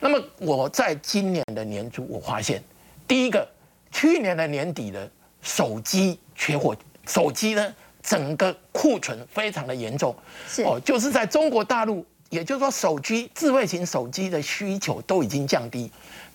[0.00, 2.60] 那么我在今年的年初，我发现
[3.06, 3.48] 第一个，
[3.92, 5.08] 去年的年底的
[5.40, 6.74] 手机缺货，
[7.06, 10.12] 手机呢整个库存非常的严重。
[10.48, 15.88] 是哦，就是在中国大陆，也就是说手机智慧型手机的需求都已经降低，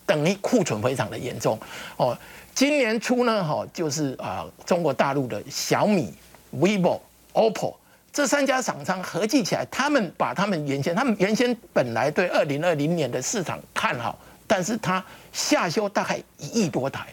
[0.06, 1.60] 等于库存非常的严重。
[1.98, 2.18] 哦，
[2.56, 6.14] 今年初呢，哈，就是啊，中国大陆的小米、
[6.58, 7.02] vivo、
[7.34, 7.76] OPPO。
[8.14, 17.08] 这三家厂商合计起来，他们把他们原先，他们原先本来对二零二零年的市场看好，但是它下修大概一亿多台。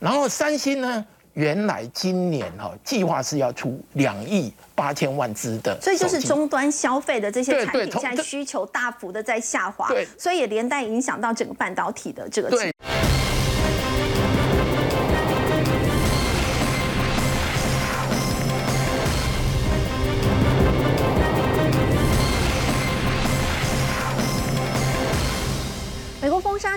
[0.00, 12.48] 然后三星呢，原来今年哈计划是要出两亿八千万只的，所以就是终端消费的这些产品，现在需求大幅的在下滑，对，所以也连带影响到整个半导体的这个。
[12.48, 12.72] 对。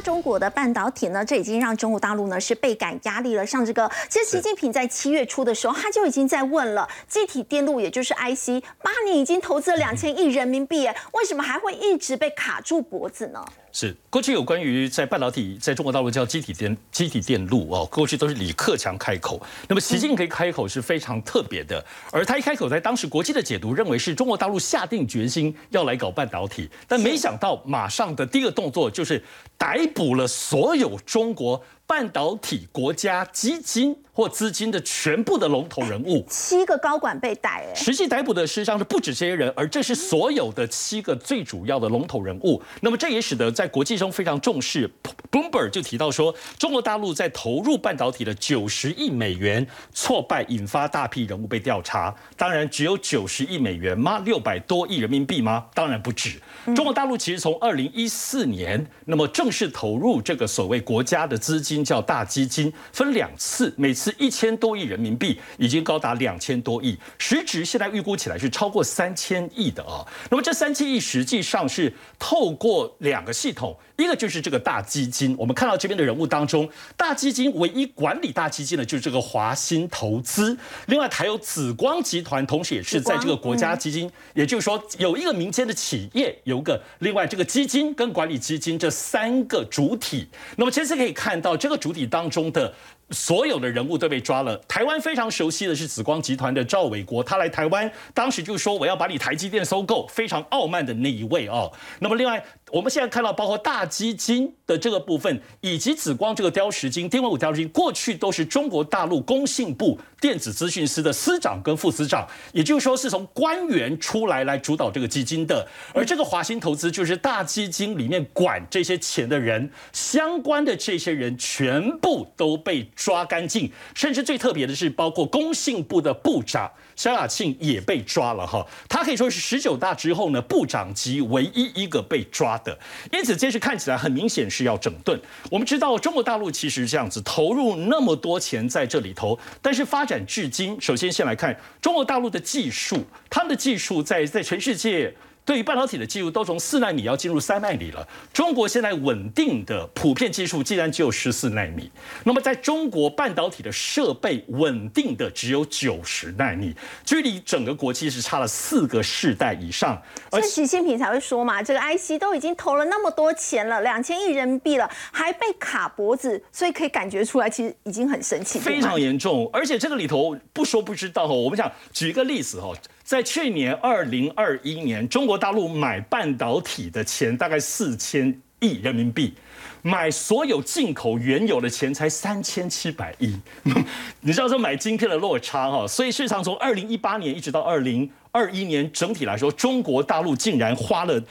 [0.02, 3.46] 中国的半导体呢，这已经让中国大陆呢是倍感压力了。
[3.46, 13.46] 像这个，其实习近平在七月初的时候，他就已经在问了，机体电路也就是 IC，八年已经投资了两千亿人民币，为什么还会一直被卡住脖子呢？
[13.72, 13.96] 是。
[14.10, 29.24] 过去有关于在半导体在中国大陆叫机体电机体电路哦，过去都是李克强开口，那么习近平开口是非常特别的，而他一开口，在当时国际的解读认为是中国大陆下定决心要来搞半导体，但没想到马上的第一个动作就是
[29.58, 31.64] 逮捕了所有中国。
[31.92, 37.66] 半导体国家基金或资金的全部的龙头人物，七个高管被逮。
[37.68, 42.62] 哎，实际逮捕的实际上是不止这些人，而这是所有的七个最主要的龙头人物。
[42.80, 44.90] 那么这也使得在国际中非常重视。
[45.30, 52.14] Bloomberg 就提到说，中国大陆在投入半导体的九十亿美元挫败，引发大批人物被调查。
[52.38, 54.20] 当然，只有九十亿美元吗？
[54.20, 55.66] 六百多亿人民币吗？
[55.74, 56.40] 当然不止。
[56.76, 61.81] 中国大陆其实从二零一四年，那么正式投入这个所谓国家的资金。
[61.84, 70.06] 叫大基金，分两次，每次一千多亿人民币，已经高达两千多亿，实质现在预估起来是超过三千亿的啊。
[70.30, 90.28] 那么这三千亿实际上是透过两个系统，一个就是这个大基金，我们看到这边的人物当中，大基金唯一管理大基金的就是这个华兴投资，另外还有紫光集团，同时也是在这个国家基金，也就是说有一个民间的企业，有个另外这个基金跟管理基金这三个主体。
[90.58, 91.72] 那么这次可以看到这。
[91.72, 92.74] 个主体当中的
[93.12, 94.58] 所有的人物都被抓了。
[94.68, 101.72] 台湾非常熟悉的是紫光集团的赵伟国，他来台湾当时就说我要把你台积电收购，非常傲慢的那一位哦。
[102.00, 102.44] 那么另外。
[102.72, 115.68] 我们现在看到，包括大基金的这个部分，以及紫光这个雕石金、天文五雕石金，过去都是中国大陆工信部电子资讯司的司长跟副司长，也就是说是从官员出来来主导这个基金的。
[115.94, 126.72] 而这个华兴投资就是大基金里面管这些钱的人，相关的这些人全部都被抓干净，甚至最特别的是，包括工信部的部长。
[127.02, 132.78] 萧亚庆也被抓了哈，他可以说是十九大之后呢部长级唯一一个被抓的，
[133.12, 135.20] 因此这是看起来很明显是要整顿。
[135.50, 145.12] 我们知道中国大陆其实这样子投入那么多钱在这里头，但是发展至今，首先先来看中国大陆的技术，他们的技术在在全世界。
[145.52, 148.08] 对于半导体的技术都从四纳米要进入三纳米了。
[148.32, 151.92] 中国现在稳定的普遍技术竟然只有十四纳米，
[152.24, 160.02] 那么在中国半导体的设备稳定的只有九十纳米，距离整个国际是差了四个世代以上。
[160.30, 169.50] 而习近平才会说嘛，这个 IC 都已经投了那么多钱了，两千亿人民币了，还被卡脖子，所以可以感觉出来，其实已经很生气，非常严重。
[169.52, 172.74] 而且这个里头不说不知道哦，我们想举一个例子哦。
[173.12, 179.34] 在去年二零二一年，中国大陆买半导体的钱大概四千亿人民币，
[179.82, 183.38] 买所有进口原有的钱才三千七百亿。
[184.22, 185.86] 你知道这买晶片的落差哈？
[185.86, 191.22] 所以市场从二零一八年一直到二零二一年，整体来说，中国大陆竟然花了。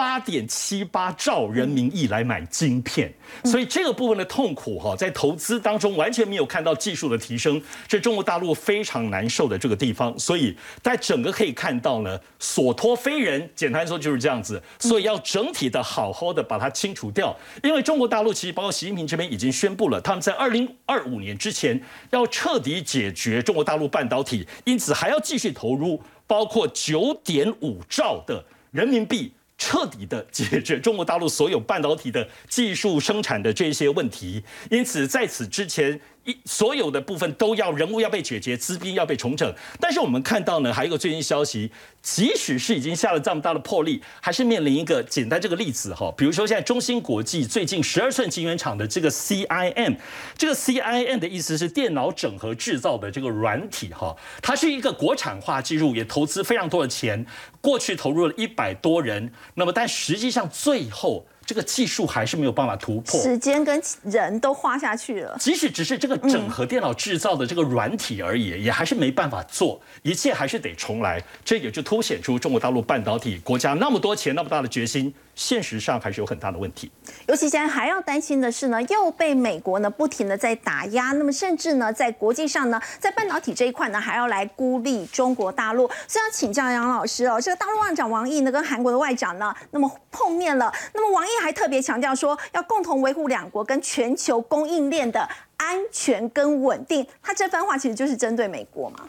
[0.00, 3.12] 八点七八兆人民币来买晶片，
[3.44, 10.18] 所以这个部分的痛苦哈，在投资当中完全没有看到技术的提升，是中国大陆非常难受的这个地方。
[10.18, 14.62] 所以在整个可以看到呢，所托非人，简单说就是这样子。
[14.78, 21.78] 所以要整体的好好的把它清除掉，因为中国大陆其实包括习近平这边已经宣布了，他们在二零二五年之前
[22.08, 29.34] 要彻底解决中国大陆半导体，因此还要继续投入包括九点五兆的人民币。
[29.60, 36.00] 彻底的解决中国大陆所有半导体的技术生产的这些问题，因此在此之前。
[36.24, 39.54] 一所有的部分都要人物要被解决，资金要被重整。
[39.80, 41.70] 但是我们看到呢，还有一个最新消息，
[42.02, 46.12] 即使是已经下了这么大的魄力，还是面临一个简单这个例子哈。
[46.16, 49.96] 比如说现在中芯国际最近十二寸晶圆厂的这个 CIM，
[50.36, 57.24] 这个 CIM 的意思是电脑整合制造的这个软体哈，它是一个国产化技术，也投资非常多的钱，
[57.60, 61.24] 过去投入了一百多人，那么但实际上最后。
[61.50, 65.36] 这个技术还是没有办法突破，时间跟人都花下去了。
[65.40, 71.20] 即使只是这个整合电脑制造的这个软体而已，也还是没办法做，一切还是得重来。
[71.44, 75.12] 这也就凸显出中国大陆半导体国家那么多钱、那么大的决心。
[75.40, 76.92] 现实上还是有很大的问题，
[77.26, 85.88] 尤其现在还要担心的是呢，又被美国呢不停的在打压，那么甚至呢在国际上呢，在半导体这一块呢还要来孤立中国大陆。
[86.06, 95.26] 所以要请教杨老师哦，这个大陆外长王毅呢跟韩国的外长呢，那么碰面了，那么王毅还特别强调说，要共同维护两国跟全球供应链的
[95.56, 97.06] 安全跟稳定。
[97.22, 99.08] 他这番话其实就是针对美国嘛？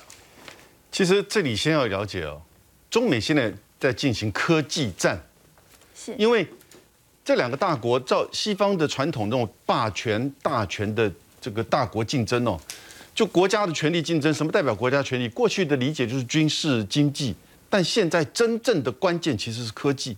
[0.93, 2.41] 其实这里先要了解哦，
[2.89, 5.19] 中美现在在进行科技战。
[6.17, 6.47] 因为
[7.23, 12.59] 这两个大国照西方的传统那种霸权大权的这个大国竞争哦，
[13.13, 15.29] 就国家的权力竞争，什么代表国家权力？
[15.29, 17.35] 过去的理解就是军事经济，
[17.69, 20.17] 但现在真正的关键其实是科技，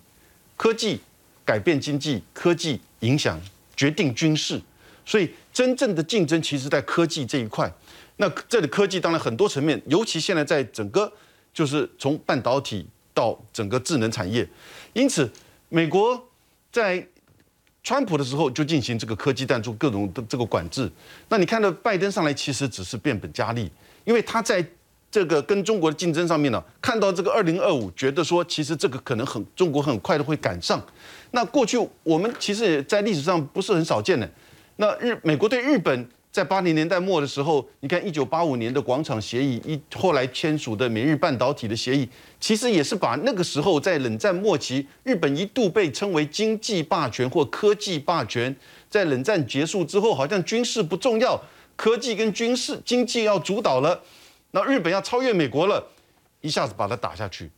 [0.56, 0.98] 科技
[1.44, 3.38] 改变经济，科技影响
[3.76, 4.60] 决定军事，
[5.04, 7.70] 所以真正的竞争其实在科技这一块。
[8.16, 11.12] 那这里科技当然很多层面，尤其现在在整个
[11.52, 14.48] 就是从半导体到整个智能产业，
[14.94, 15.30] 因此。
[15.74, 16.24] 美国
[16.70, 17.04] 在
[17.82, 20.88] 川普的时候就进行这个科技弹，做各种的这个管制。
[21.28, 23.68] 那你看到拜登上来，其实只是变本加厉，
[24.04, 24.64] 因为他在
[25.10, 30.80] 这个跟中国的竞争上面呢，看到这个二零二五，觉得说其实这个可能很中国很快的会赶上。
[31.32, 34.30] 那过去我们其实也在历史上不是很少见的。
[34.76, 36.08] 那日美国对日本。
[36.34, 42.08] 在八零年代末的时候，你看一九八五年的广场协议，一后来签署的美日半导体的协议，
[42.40, 48.52] 其实也是把那个时候在冷战末期，日本一度被称为经济霸权或科技霸权，
[48.90, 51.40] 在冷战结束之后，好像军事不重要，
[51.76, 54.02] 科技跟军事经济要主导了，
[54.50, 55.86] 那日本要超越美国了，
[56.40, 57.48] 一下子把它打下去，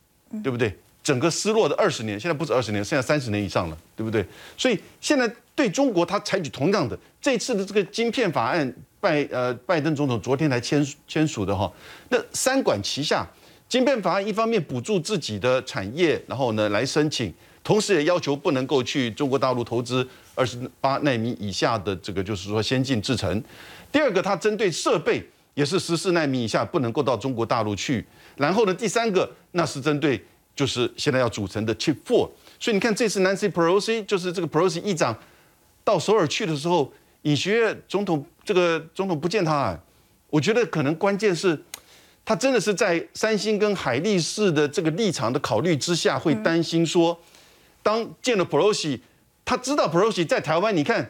[0.43, 0.77] 对不对？
[1.01, 4.23] 整个失落的二十年，现在不止二十年，现在三十年以上了，对不对？
[4.55, 5.27] 所以现在
[5.57, 11.69] 对中国，他采取同样的这次的这个晶片法案，拜呃拜登总统昨天才签签署的哈。
[12.09, 13.27] 那三管齐下，
[13.67, 17.33] 晶片法案一方面补助自己的产业，然后呢来申请，
[17.63, 23.43] 同时也要求不能够去中国大陆投资二十八纳米以下的这个就是说先进制程。
[23.91, 28.05] 第二个，它针对设备也是十四纳米以下不能够到中国大陆去。
[28.35, 30.23] 然后呢，第三个那是针对。
[30.57, 32.27] 就是现在要组成的 Chip Four，
[32.59, 35.15] 所以你看这次 Nancy Pelosi 就是这个 Pelosi 议长
[35.87, 39.73] 到首尔去的时候，尹学月总统这个总统不见他，
[40.29, 41.57] 我觉得可能关键是，
[42.25, 47.17] 他真的是在三星跟海力士的这个立场的考虑之下，会担心说，
[47.81, 48.99] 当见了 Prosi，
[49.45, 51.09] 他知道 Prosi 在台湾，你看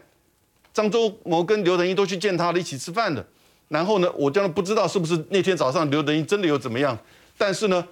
[0.72, 3.26] 张周谋跟刘德英都去见他了，一起吃饭的，
[3.70, 6.96] 然后呢，我将来不知道是不是那天早上刘德英真的有怎么样，
[7.36, 7.84] 但是呢。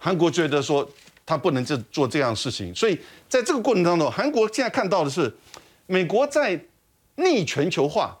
[0.00, 0.88] 韩国觉得说
[1.26, 2.96] 他不能这做这样事情，所以
[3.28, 5.22] 在这个过程当中，韩国现在看到的是
[5.90, 6.66] 美国在
[7.16, 8.18] 逆全球化，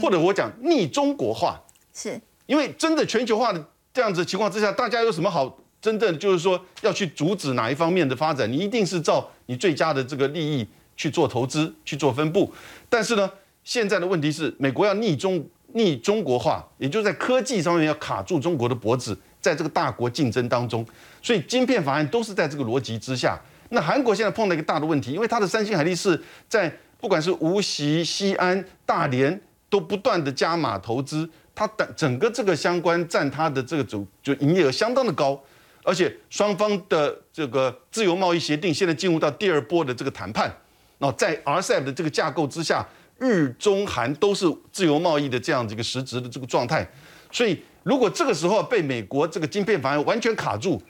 [0.00, 1.58] 或者我讲逆中国化，
[1.94, 8.50] 是因为真的全球化的这样子情况之下，大家有什么好真正就是说要去阻止哪一方面的发展？
[8.52, 12.52] 你一定是照你最佳的这个利益去做投资、去做分布。
[12.90, 13.30] 但是呢，
[13.64, 19.18] 现在的问题是美国要逆中逆中国化，也就是在科技上面要卡住中国的脖子。
[19.40, 20.86] 在这个大国竞争当中，
[21.20, 23.36] 所以晶片法案都是在这个逻辑之下。
[23.72, 35.42] 那韩国现在碰到一个大的问题，因为它的三星、海力士在不管是无锡、西安、大连都不断的加码投资，它的整个这个相关占它的这个总就营业额相当的高，
[35.82, 40.54] 而且双方的这个自由贸易协定现在进入到第二波的这个谈判。
[40.98, 42.86] 那在 RCEP 的这个架构之下，
[43.18, 46.88] 日中韩都是自由贸易的这样子一个实质的这个状态，
[47.30, 47.62] 所以。
[47.84, 50.80] 如果这个时候被美国这个晶片法案完全卡住，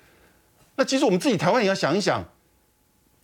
[0.76, 2.22] 那其实我们自己台湾也要想一想，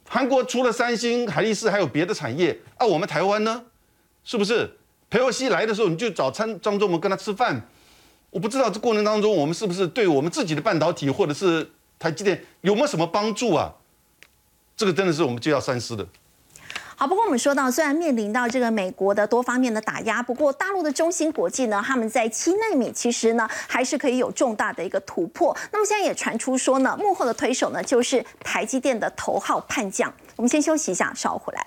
[0.09, 2.87] 韩国除了三星、海力士，还有别的产业啊。
[2.87, 3.63] 我们台湾呢，
[4.25, 4.71] 是不是？
[5.11, 7.67] 裴洛西来的时候，你就找张张忠谋跟他吃饭。
[8.31, 13.75] 我不知道这过程当中，我们是不是对我们自己的半导体或者是台积电有没有什么帮助啊？
[14.77, 16.07] 这个真的是我们就要三思的。
[17.01, 25.57] 好，不过我们说到，虽然面临到这个美国的多方面的打压，不过大陆的中芯国际呢，他们在七纳米其实呢还是可以有重大的一个突破。
[25.71, 30.13] 那么现在也传出说呢，幕后的推手呢就是台积电的头号叛将。
[30.35, 31.65] 我们先休息一下，稍后回来。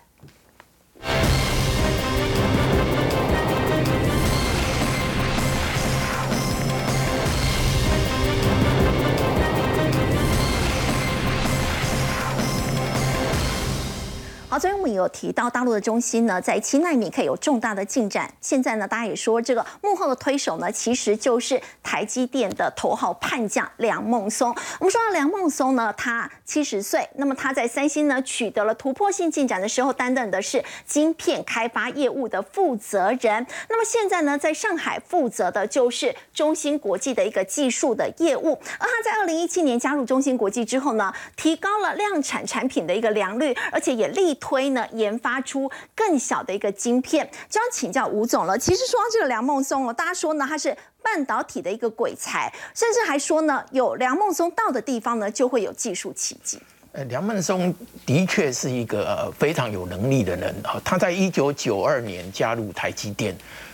[14.51, 18.29] 好，昨天我们有提到大陆的中心呢，在七纳米可以有重大的进展。
[18.41, 24.53] 现在呢，大家也说这个幕后的推手呢，其实就是台积电的头号叛将梁孟松。
[24.79, 33.47] 我们说到梁孟松呢，他七十岁，那么他在三星呢取得了突破性进展的时候，担任的是晶片开发业务的负责人。
[33.69, 38.59] 那么现在呢，在上海负责的就是中芯国际的一个技术的业务。
[38.77, 44.37] 而他在二零一七年加入中芯国际之后呢，提高了量产产品的一个良率，而且也力。
[44.41, 48.57] 推呢，研发出更小的一个晶片，就要请教吴总了。
[48.57, 56.59] 其实说到这个梁孟松哦，大家说呢，他是半导体的一个鬼才，甚至还说呢，有梁孟松到的地方呢，就会有技术奇迹。
[56.93, 57.73] 呃，梁孟松
[58.05, 60.81] 的确是一个非常有能力的人啊。
[60.83, 63.33] 他在一九九二年加入台积电，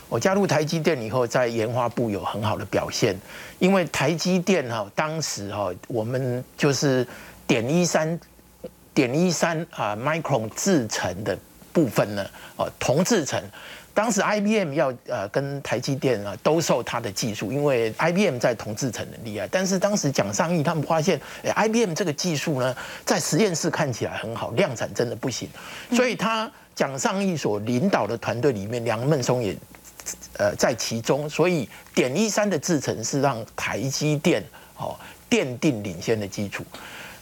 [0.09, 3.19] 我加入台积电以后，在研发部有很好的表现，
[3.57, 7.07] 因为台积电哈，当时哈，我们就是
[7.47, 8.19] 点一三。
[8.97, 11.37] 点一三啊，micron 制成的
[11.71, 13.39] 部分呢，哦，铜制成，
[13.93, 22.75] 当时 IBM 要呃跟台积电啊兜售它的技术，因为 IBM 在铜制成很厉害，但是当时蒋尚义他们发现，哎，IBM 这个技术呢，
[23.05, 25.47] 在实验室看起来很好，量产真的不行，
[25.91, 29.55] 所以他蒋尚义所领导的团队里面，梁孟松也
[30.39, 34.43] 呃在其中，所以点一三的制成是让台积电
[34.75, 34.95] 哦
[35.29, 36.65] 奠定领先的基础。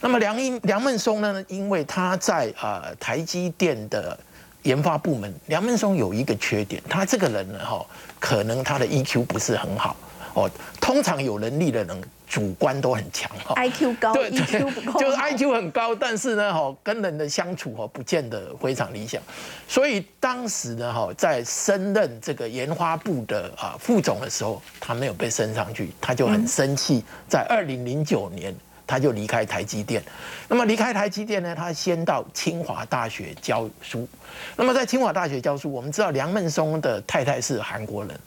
[0.06, 1.44] 那么梁英梁孟松呢？
[1.48, 4.16] 因为他在呃台积电的
[4.62, 7.84] 研发部门，梁孟松有一个缺点，他这个人呢哈，
[8.20, 9.96] 可能他的 EQ 不是很好
[10.34, 10.48] 哦。
[10.80, 19.20] 通常有能力的人，主观都很强哈，IQ 高，EQ 不够，就是 IQ 很高，但是呢哈，跟人的相处哈，不见得非常理想。
[19.66, 27.02] 所以当时呢哈，在升任这个研发部的啊副总的时候，他没有被升上去，他就很生气。
[27.28, 28.54] 在二零零九年。
[28.86, 30.00] 他就离开台积电，
[30.46, 31.54] 那么离开台积电呢？
[31.56, 34.06] 他先到清华大学教书。
[34.54, 38.20] 那么在清华大学教书，我们知道梁孟松的太太是韩国人，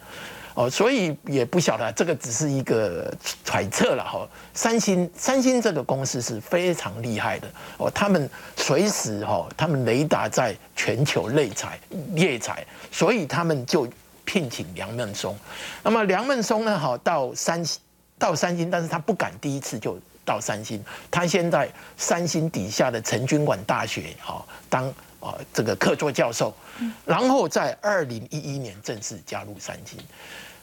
[0.56, 3.10] 哦，所以也不晓得这个只是一个
[3.46, 4.28] 揣测了哈。
[4.54, 7.48] 三星三星这个公司是非常厉害的
[7.78, 11.80] 哦，他们随时哈，他们雷达在全球内采
[12.16, 13.88] 猎采，所以他们就
[14.26, 15.38] 聘请梁孟松。
[15.84, 16.78] 那么梁孟松呢？
[16.78, 17.80] 好到三星
[18.18, 19.98] 到三星，但是他不敢第一次就。
[20.30, 21.68] 到三星，他现在
[21.98, 24.88] 三星底下的陈军馆大学哈当
[25.20, 26.54] 啊这个客座教授，
[27.04, 29.98] 然后在二零一一年正式加入三星。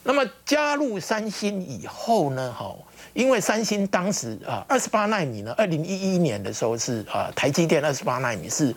[0.04, 2.72] 那么加入三星以后呢，哈，
[3.12, 8.72] 因为三星当时啊二十八纳米呢，二零一一年的时候是啊台积电二十八纳米是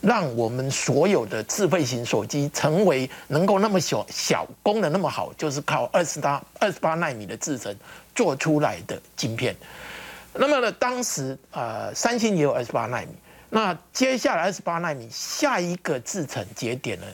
[0.00, 7.74] 让我们所有的智慧型手机成为能够那么小小功能那么好，就是靠二十八二十八纳米的制程
[8.14, 9.56] 做出来的晶片。
[10.32, 13.08] 那么呢，当时呃，三星也有二十八纳米。
[13.48, 17.06] 那接下来二十八纳米下一个制程节点呢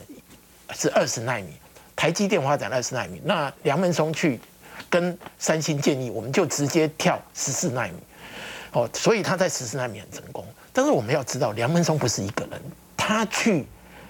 [0.75, 1.47] 是二十纳米，
[1.95, 3.19] 台积电发展二十纳米。
[3.25, 4.39] 那梁文松去
[4.87, 7.93] 跟三星建议，我们就直接跳十四纳米。
[8.73, 10.45] 哦，所以他在十四纳米很成功。
[10.71, 12.61] 但是我们要知道，梁文松不是一个人，
[12.95, 13.65] 他去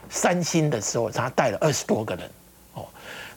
[0.10, 2.30] 三星的时候，他带了二十多个人。
[2.74, 2.86] 哦，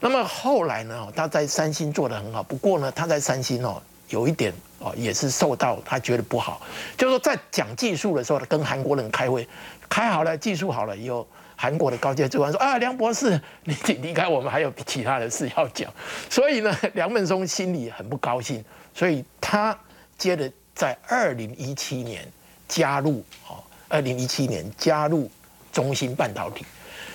[0.01, 2.43] 那么后来呢，他在三星做的很好。
[2.43, 3.81] 不过呢，他在三星哦。
[4.09, 6.61] 有一点哦，也是受到他觉得不好，
[6.97, 9.47] 就是说在讲技术的时候，跟韩国人开会，
[9.89, 15.93] 开好了技术好了以后，韩国的高阶主管说啊，梁博士，你你离开我们还有其他的事要讲，
[16.31, 18.65] 所以呢，梁孟松心里很不高兴，
[18.95, 19.79] 所以他
[20.17, 22.27] 接着在二零一七年
[22.67, 25.31] 加入哦，二零一七年加入
[25.71, 26.65] 中芯半导体。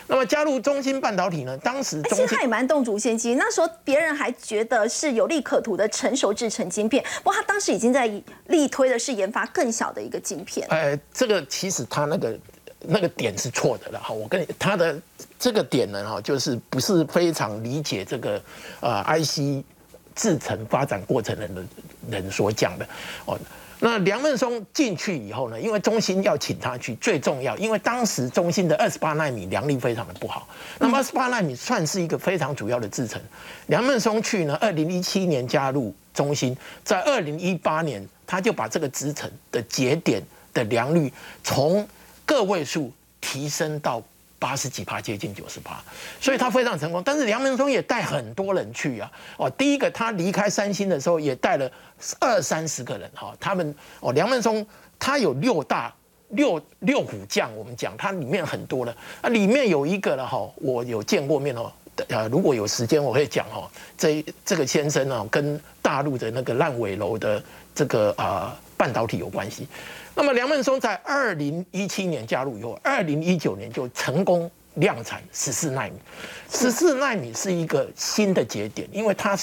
[0.08, 1.58] 那么加入中芯半导体呢？
[1.58, 3.36] 当时其实他也蛮动足先机。
[3.36, 8.06] 那时候别人还觉得是有利可图的成熟制成晶片，不过他当时已经在
[8.48, 10.68] 力推的是研发更小的一个晶片。
[10.70, 12.38] 呃，这个其实他那个
[12.82, 14.14] 那个点是错的了哈。
[14.14, 15.02] 我跟你他的
[15.40, 18.42] 这个点呢哈，就是不是非常理解这个
[18.82, 19.66] 呃 IC
[20.14, 21.70] 制成发展过程的人
[22.10, 22.88] 人所讲的
[23.26, 23.40] 哦。
[23.80, 30.48] 那梁孟松进去以后呢，因为中心要请他去，最重要，因为当时中心的二十八纳米良率非常的不好。
[30.80, 33.22] 那么二十八纳米算是一个非常主要的制程。
[33.68, 40.24] 梁孟松去呢，二零一七年加入中心，在二零一八年他就把这个制程的节点
[40.54, 41.12] 的良率
[41.44, 41.88] 从
[42.26, 44.02] 个位数提升到。
[44.38, 45.82] 八十几趴，接近九十趴，
[46.20, 47.02] 所以他非常成功。
[47.04, 51.70] 但是梁文松也带很多人去啊，哦，第一个他离开三星的时候也带了
[52.20, 53.10] 二三十个人。
[53.16, 54.66] 哈，他们哦，梁文松
[55.00, 55.94] 他有六大
[56.30, 58.96] 六六虎将，我们讲他里面很多了。
[59.22, 61.72] 啊，里面有一个了哈，我有见过面哦，
[62.10, 67.42] 呃，如果有时间我会讲哦，这这个先生呢跟大陆的那个烂尾楼的
[67.74, 69.68] 这个啊半导体有关系。
[70.16, 75.92] 那么梁孟松在二零一七年加入以后，二零一九年就成功量产十四纳米。
[76.50, 79.38] 十四纳米是一个新的节点，因为它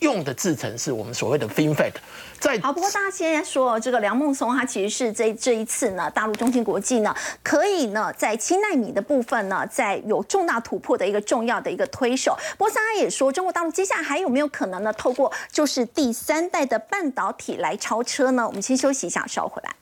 [0.00, 1.92] 用的制程是我们所谓的 FinFET。
[2.40, 7.14] 在好，不过大家现在说这个梁孟松，他其实是这这一次呢，大陆中芯国际呢，
[7.44, 12.36] 可以呢在七纳米的部分呢，在有重大突破的一个重要的一个推手。
[12.58, 18.46] 不过大家也说，中国大陆接下来还有没有可能呢，透过就是第三代的半导体来超车呢？
[18.46, 19.74] 我们先休息一下，稍后回来。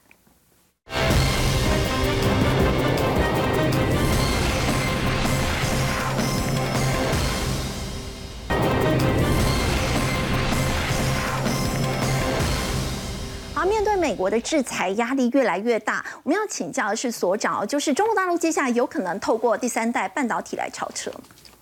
[13.54, 21.10] 好，面对美国的制裁压力越来越大，我们要请教的是所长，就是中国大陆接下来有可能透过第三代半导体来超车，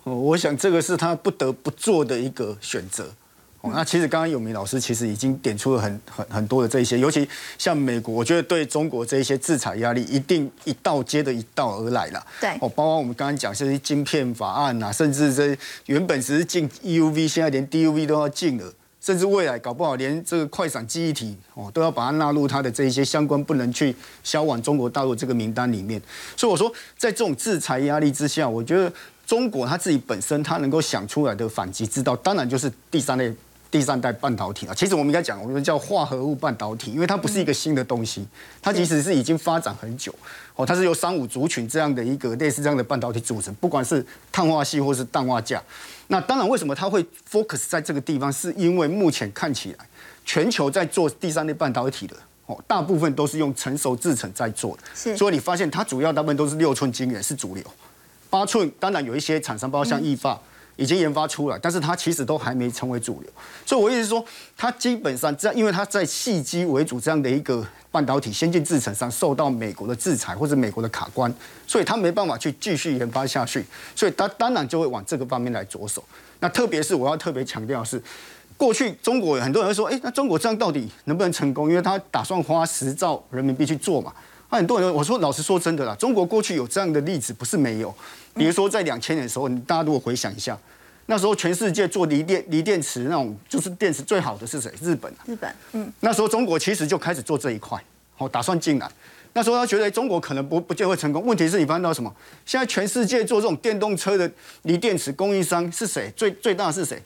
[0.03, 3.05] 我想这个是他不得不做的一个选择。
[3.71, 12.21] 那其实刚刚有明老师其实已经点出了很很很多的这一些，尤其像美国，我觉得对中国这一些制裁压力一定一道接着一道而来了。
[12.41, 23.95] 对，哦，包括我们刚刚讲这些晶片法案啊，甚至这原本只是禁 EUV，现在连 DUV 都要禁了，甚至未来搞不好连这个快闪记忆体哦都要把它纳入它的这一些相关不能去
[24.25, 26.01] 销往中国大陆这个名单里面。
[26.35, 28.91] 所以我说，在这种制裁压力之下，我觉得
[29.25, 33.33] 中国它自己本身它能够想出来的反击之道，当然就是第三类。
[33.73, 38.23] 第三代半导体啊，其实我们应该讲，我们叫化合物半导体，因为它不是一个新的东西，
[38.61, 40.13] 它其实是已经发展很久
[40.55, 45.59] 哦，它是由三五族群这样的一个类似这样的半导体组成，不管是碳化系或是氮化镓。
[46.05, 48.31] 那当然，为什么它会 focus 在这个地方？
[48.31, 49.89] 是因为目前看起来，
[50.23, 52.15] 全球在做第三类半导体的
[52.45, 55.17] 哦，大部分都是用成熟制程在做的，是。
[55.17, 57.63] 所以你发现它主要大部分都是六寸晶圆是主流，
[58.29, 60.39] 八寸当然有一些厂商，包括像易发。
[60.75, 63.29] 已经研发出来，但是它其实都还没成为主流，
[63.65, 64.25] 所以我意思是说，
[64.57, 71.33] 它基本上在，因为它在细机为主这样的一个半导体先进制程上受到美国的制裁或者美国的卡关，
[71.67, 73.63] 所以它没办法去继续研发下去，
[73.95, 76.03] 所以它当然就会往这个方面来着手。
[76.39, 78.01] 那特别是我要特别强调是，
[78.57, 81.69] 过去中国有很多人说，哎，那中国这样到底能不能成功？
[81.69, 84.11] 因为他打算花十兆人民币去做嘛。
[84.53, 87.91] 那很多人我说老实说真的啦，中国过去有这样的例子不是没有。
[88.35, 90.55] 比如说，在两千年的时候，大家如果回想一下，
[91.07, 94.71] 那时候全世界做锂电、锂电池那种就是电池最好的是谁？
[94.79, 95.11] 日本。
[95.25, 95.91] 日本，嗯。
[96.01, 97.83] 那时候中国其实就开始做这一块，
[98.15, 98.87] 好，打算进来。
[99.33, 101.25] 那时候他觉得中国可能不不见会成功。
[101.25, 102.15] 问题是你发现到什么？
[102.45, 104.31] 现在全世界做这种电动车的
[104.61, 106.13] 锂电池供应商是谁？
[106.15, 107.01] 最最大是谁？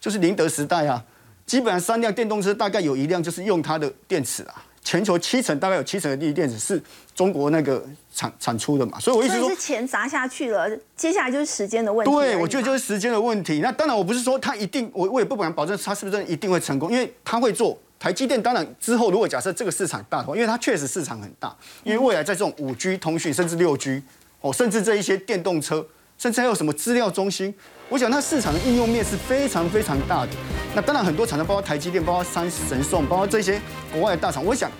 [0.00, 1.04] 就是宁德时代啊。
[1.46, 4.64] 基本上三辆电动车大概有一辆就是用它的电池啊。
[4.88, 6.82] 全球七成大概有七成的锂电池是
[7.14, 7.84] 中国那个
[8.14, 10.66] 产产出的嘛，所以我意思说，是钱砸下去了，
[10.96, 12.10] 接下来就是时间的问题。
[12.10, 13.60] 对，我觉得就是时间的问题。
[13.60, 18.42] 那当然，我不是说他一定，我我也不敢保证他是不是一定会成功，因为他会做台积电。
[18.42, 24.02] 当然之后，如果假设这个市场大的话，因为它确实市场很大，因为未来在这种五 G 通讯，甚至六 G，
[24.40, 25.86] 哦，甚至这一些电动车，
[26.18, 27.54] 甚至还有什么资料中心。
[27.88, 30.32] 我想它市场的应用面是非常非常大的。
[30.74, 33.58] 那当然很多厂商，包括台积电，包括三神送，包括这些
[33.92, 34.44] 国外的大厂。
[34.44, 34.70] 我想，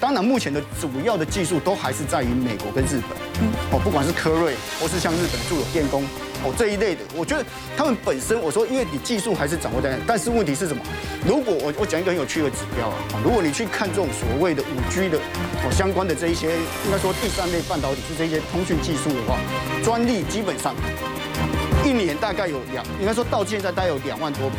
[0.00, 3.16] 当然目前的主要的技术都还是在于美国跟日本。
[3.40, 3.52] 嗯。
[3.70, 6.02] 哦，不管是科瑞，或是像日本住友电工，
[6.52, 7.44] 这一类的，我觉得
[7.76, 10.82] 他们本身，我说因为你技术还是掌握在，但是问题是什么？
[11.26, 16.50] 如果我我讲一个很有趣的指标啊，如果你去看这种所谓的五 G 的哦相关的这一些，
[16.84, 19.38] 应该说第三类半导体是这些通讯技术的话，
[19.82, 20.74] 专利基本上。
[21.84, 24.56] 一年大概有两，应该说到现在大概有两万多笔。